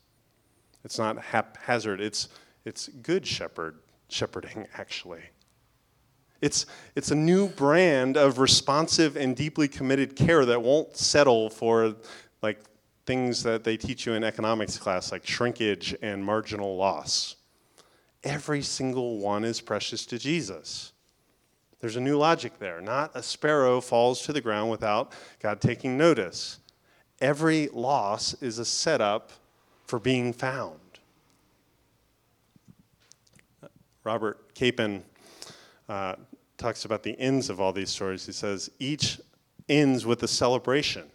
It's 0.83 0.97
not 0.97 1.17
haphazard. 1.17 2.01
It's, 2.01 2.29
it's 2.65 2.87
good 2.87 3.25
shepherd 3.25 3.79
shepherding, 4.09 4.67
actually. 4.75 5.21
It's, 6.41 6.65
it's 6.95 7.11
a 7.11 7.15
new 7.15 7.47
brand 7.47 8.17
of 8.17 8.39
responsive 8.39 9.15
and 9.15 9.35
deeply 9.35 9.67
committed 9.67 10.15
care 10.15 10.43
that 10.45 10.61
won't 10.61 10.97
settle 10.97 11.49
for 11.51 11.95
like 12.41 12.59
things 13.05 13.43
that 13.43 13.63
they 13.63 13.77
teach 13.77 14.07
you 14.07 14.13
in 14.13 14.23
economics 14.23 14.77
class 14.77 15.11
like 15.11 15.25
shrinkage 15.27 15.95
and 16.01 16.23
marginal 16.23 16.75
loss. 16.75 17.35
every 18.23 18.61
single 18.61 19.17
one 19.17 19.43
is 19.43 19.61
precious 19.61 20.05
to 20.05 20.17
Jesus. 20.17 20.93
There's 21.81 21.95
a 21.95 22.01
new 22.01 22.17
logic 22.17 22.59
there. 22.59 22.79
Not 22.79 23.11
a 23.15 23.23
sparrow 23.23 23.81
falls 23.81 24.21
to 24.23 24.33
the 24.33 24.41
ground 24.41 24.69
without 24.69 25.11
God 25.39 25.59
taking 25.59 25.97
notice. 25.97 26.59
Every 27.19 27.67
loss 27.73 28.35
is 28.35 28.59
a 28.59 28.65
setup 28.65 29.31
for 29.85 29.99
being 29.99 30.31
found. 30.31 30.79
Robert 34.03 34.53
Capon 34.55 35.03
uh, 35.89 36.15
talks 36.57 36.85
about 36.85 37.03
the 37.03 37.19
ends 37.19 37.49
of 37.49 37.59
all 37.59 37.73
these 37.73 37.89
stories. 37.89 38.25
He 38.25 38.31
says, 38.31 38.71
each 38.79 39.19
ends 39.67 40.05
with 40.05 40.23
a 40.23 40.27
celebration. 40.27 41.10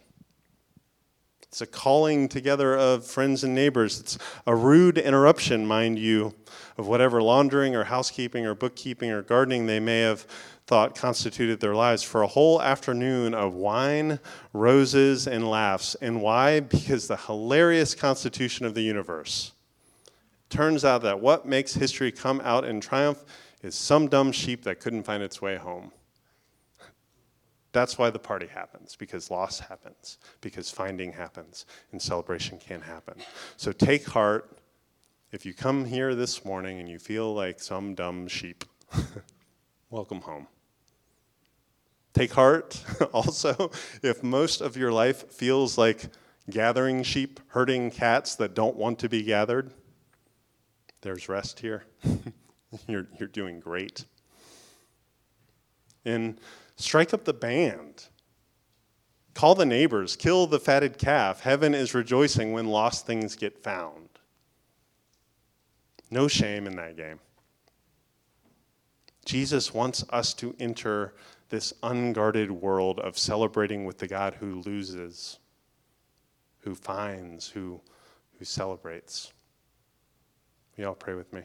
It's 1.57 1.61
a 1.63 1.65
calling 1.65 2.29
together 2.29 2.77
of 2.77 3.03
friends 3.03 3.43
and 3.43 3.55
neighbors. 3.55 3.99
It's 3.99 4.19
a 4.45 4.55
rude 4.55 4.99
interruption, 4.99 5.65
mind 5.65 5.97
you, 5.97 6.35
of 6.77 6.85
whatever 6.85 7.19
laundering 7.19 7.75
or 7.75 7.85
housekeeping 7.85 8.45
or 8.45 8.53
bookkeeping 8.53 9.09
or 9.09 9.23
gardening 9.23 9.65
they 9.65 9.79
may 9.79 10.01
have 10.01 10.27
thought 10.67 10.93
constituted 10.93 11.59
their 11.59 11.73
lives 11.73 12.03
for 12.03 12.21
a 12.21 12.27
whole 12.27 12.61
afternoon 12.61 13.33
of 13.33 13.55
wine, 13.55 14.19
roses, 14.53 15.25
and 15.25 15.49
laughs. 15.49 15.95
And 15.95 16.21
why? 16.21 16.59
Because 16.69 17.07
the 17.07 17.17
hilarious 17.17 17.95
constitution 17.95 18.67
of 18.67 18.75
the 18.75 18.83
universe. 18.83 19.51
Turns 20.51 20.85
out 20.85 21.01
that 21.01 21.21
what 21.21 21.47
makes 21.47 21.73
history 21.73 22.11
come 22.11 22.39
out 22.43 22.65
in 22.65 22.79
triumph 22.79 23.25
is 23.63 23.73
some 23.73 24.07
dumb 24.07 24.31
sheep 24.31 24.63
that 24.65 24.79
couldn't 24.79 25.05
find 25.05 25.23
its 25.23 25.41
way 25.41 25.55
home. 25.55 25.91
That's 27.77 27.99
why 27.99 28.09
the 28.09 28.17
party 28.17 28.47
happens, 28.47 28.95
because 28.95 29.29
loss 29.29 29.59
happens, 29.59 30.17
because 30.41 30.71
finding 30.71 31.11
happens, 31.11 31.67
and 31.91 32.01
celebration 32.01 32.57
can 32.57 32.81
happen. 32.81 33.19
So 33.55 33.71
take 33.71 34.07
heart. 34.07 34.57
If 35.31 35.45
you 35.45 35.53
come 35.53 35.85
here 35.85 36.15
this 36.15 36.43
morning 36.43 36.79
and 36.79 36.89
you 36.89 36.97
feel 36.97 37.35
like 37.35 37.59
some 37.59 37.93
dumb 37.93 38.27
sheep, 38.27 38.65
welcome 39.91 40.21
home. 40.21 40.47
Take 42.15 42.31
heart 42.31 42.83
also 43.13 43.69
if 44.01 44.23
most 44.23 44.59
of 44.61 44.75
your 44.75 44.91
life 44.91 45.31
feels 45.31 45.77
like 45.77 46.05
gathering 46.49 47.03
sheep, 47.03 47.39
herding 47.49 47.91
cats 47.91 48.33
that 48.37 48.55
don't 48.55 48.75
want 48.75 48.97
to 48.97 49.07
be 49.07 49.21
gathered. 49.21 49.71
There's 51.01 51.29
rest 51.29 51.59
here. 51.59 51.83
you're, 52.87 53.05
you're 53.19 53.29
doing 53.29 53.59
great. 53.59 54.05
And 56.05 56.39
strike 56.77 57.13
up 57.13 57.25
the 57.25 57.33
band. 57.33 58.05
Call 59.33 59.53
the 59.53 59.65
neighbors, 59.65 60.15
kill 60.15 60.47
the 60.47 60.59
fatted 60.59 60.97
calf. 60.97 61.41
Heaven 61.41 61.75
is 61.75 61.93
rejoicing 61.93 62.53
when 62.53 62.67
lost 62.67 63.05
things 63.05 63.35
get 63.35 63.61
found. 63.61 64.09
No 66.09 66.27
shame 66.27 66.65
in 66.65 66.75
that 66.77 66.95
game. 66.95 67.19
Jesus 69.25 69.73
wants 69.73 70.05
us 70.09 70.33
to 70.35 70.55
enter 70.59 71.13
this 71.49 71.73
unguarded 71.83 72.49
world 72.49 72.99
of 72.99 73.17
celebrating 73.17 73.85
with 73.85 73.97
the 73.97 74.07
God 74.07 74.35
who 74.35 74.61
loses, 74.61 75.39
who 76.59 76.73
finds, 76.73 77.47
who, 77.47 77.81
who 78.39 78.45
celebrates. 78.45 79.33
Will 80.75 80.83
you 80.83 80.87
all 80.87 80.95
pray 80.95 81.13
with 81.13 81.31
me? 81.33 81.41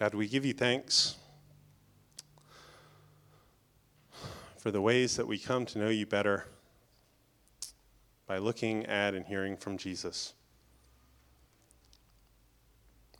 God, 0.00 0.12
we 0.12 0.26
give 0.26 0.44
you 0.44 0.52
thanks 0.52 1.14
for 4.58 4.72
the 4.72 4.80
ways 4.80 5.16
that 5.16 5.26
we 5.26 5.38
come 5.38 5.64
to 5.66 5.78
know 5.78 5.88
you 5.88 6.04
better 6.04 6.46
by 8.26 8.38
looking 8.38 8.84
at 8.86 9.14
and 9.14 9.24
hearing 9.24 9.56
from 9.56 9.78
Jesus. 9.78 10.34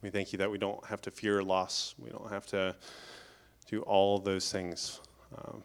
We 0.02 0.10
thank 0.10 0.32
you 0.32 0.38
that 0.38 0.50
we 0.50 0.58
don't 0.58 0.84
have 0.87 1.00
to 1.02 1.12
fear 1.12 1.44
loss. 1.44 1.94
We 1.96 2.10
don't 2.10 2.28
have 2.28 2.46
to 2.46 2.74
do 3.68 3.82
all 3.82 4.18
those 4.18 4.50
things 4.50 5.00
um, 5.38 5.62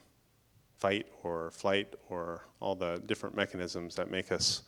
fight 0.78 1.08
or 1.24 1.50
flight 1.50 1.96
or 2.10 2.46
all 2.60 2.76
the 2.76 3.02
different 3.08 3.36
mechanisms 3.36 3.96
that 3.96 4.12
make 4.12 4.32
us 4.32 4.62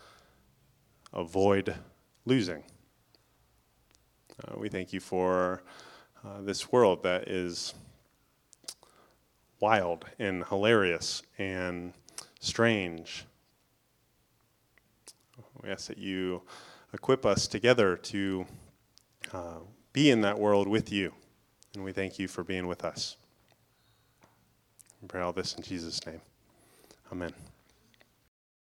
avoid 1.13 1.75
losing. 2.25 2.63
Uh, 4.43 4.57
we 4.57 4.69
thank 4.69 4.91
you 4.91 4.99
for 4.99 5.61
uh, 6.25 6.41
this 6.41 6.71
world 6.71 7.03
that 7.03 7.27
is 7.27 7.73
wild 9.59 10.05
and 10.19 10.43
hilarious 10.45 11.23
and 11.37 11.93
strange. 12.39 13.25
We 15.61 15.69
ask 15.69 15.87
that 15.87 15.97
you 15.97 16.41
equip 16.93 17.25
us 17.25 17.47
together 17.47 17.95
to 17.95 18.45
uh, 19.33 19.59
be 19.93 20.09
in 20.09 20.21
that 20.21 20.37
world 20.39 20.67
with 20.67 20.91
you. 20.91 21.13
And 21.73 21.83
we 21.83 21.93
thank 21.93 22.19
you 22.19 22.27
for 22.27 22.43
being 22.43 22.67
with 22.67 22.83
us. 22.83 23.17
We 25.01 25.07
pray 25.07 25.21
all 25.21 25.33
this 25.33 25.55
in 25.55 25.63
Jesus' 25.63 26.05
name. 26.05 26.21
Amen. 27.11 27.33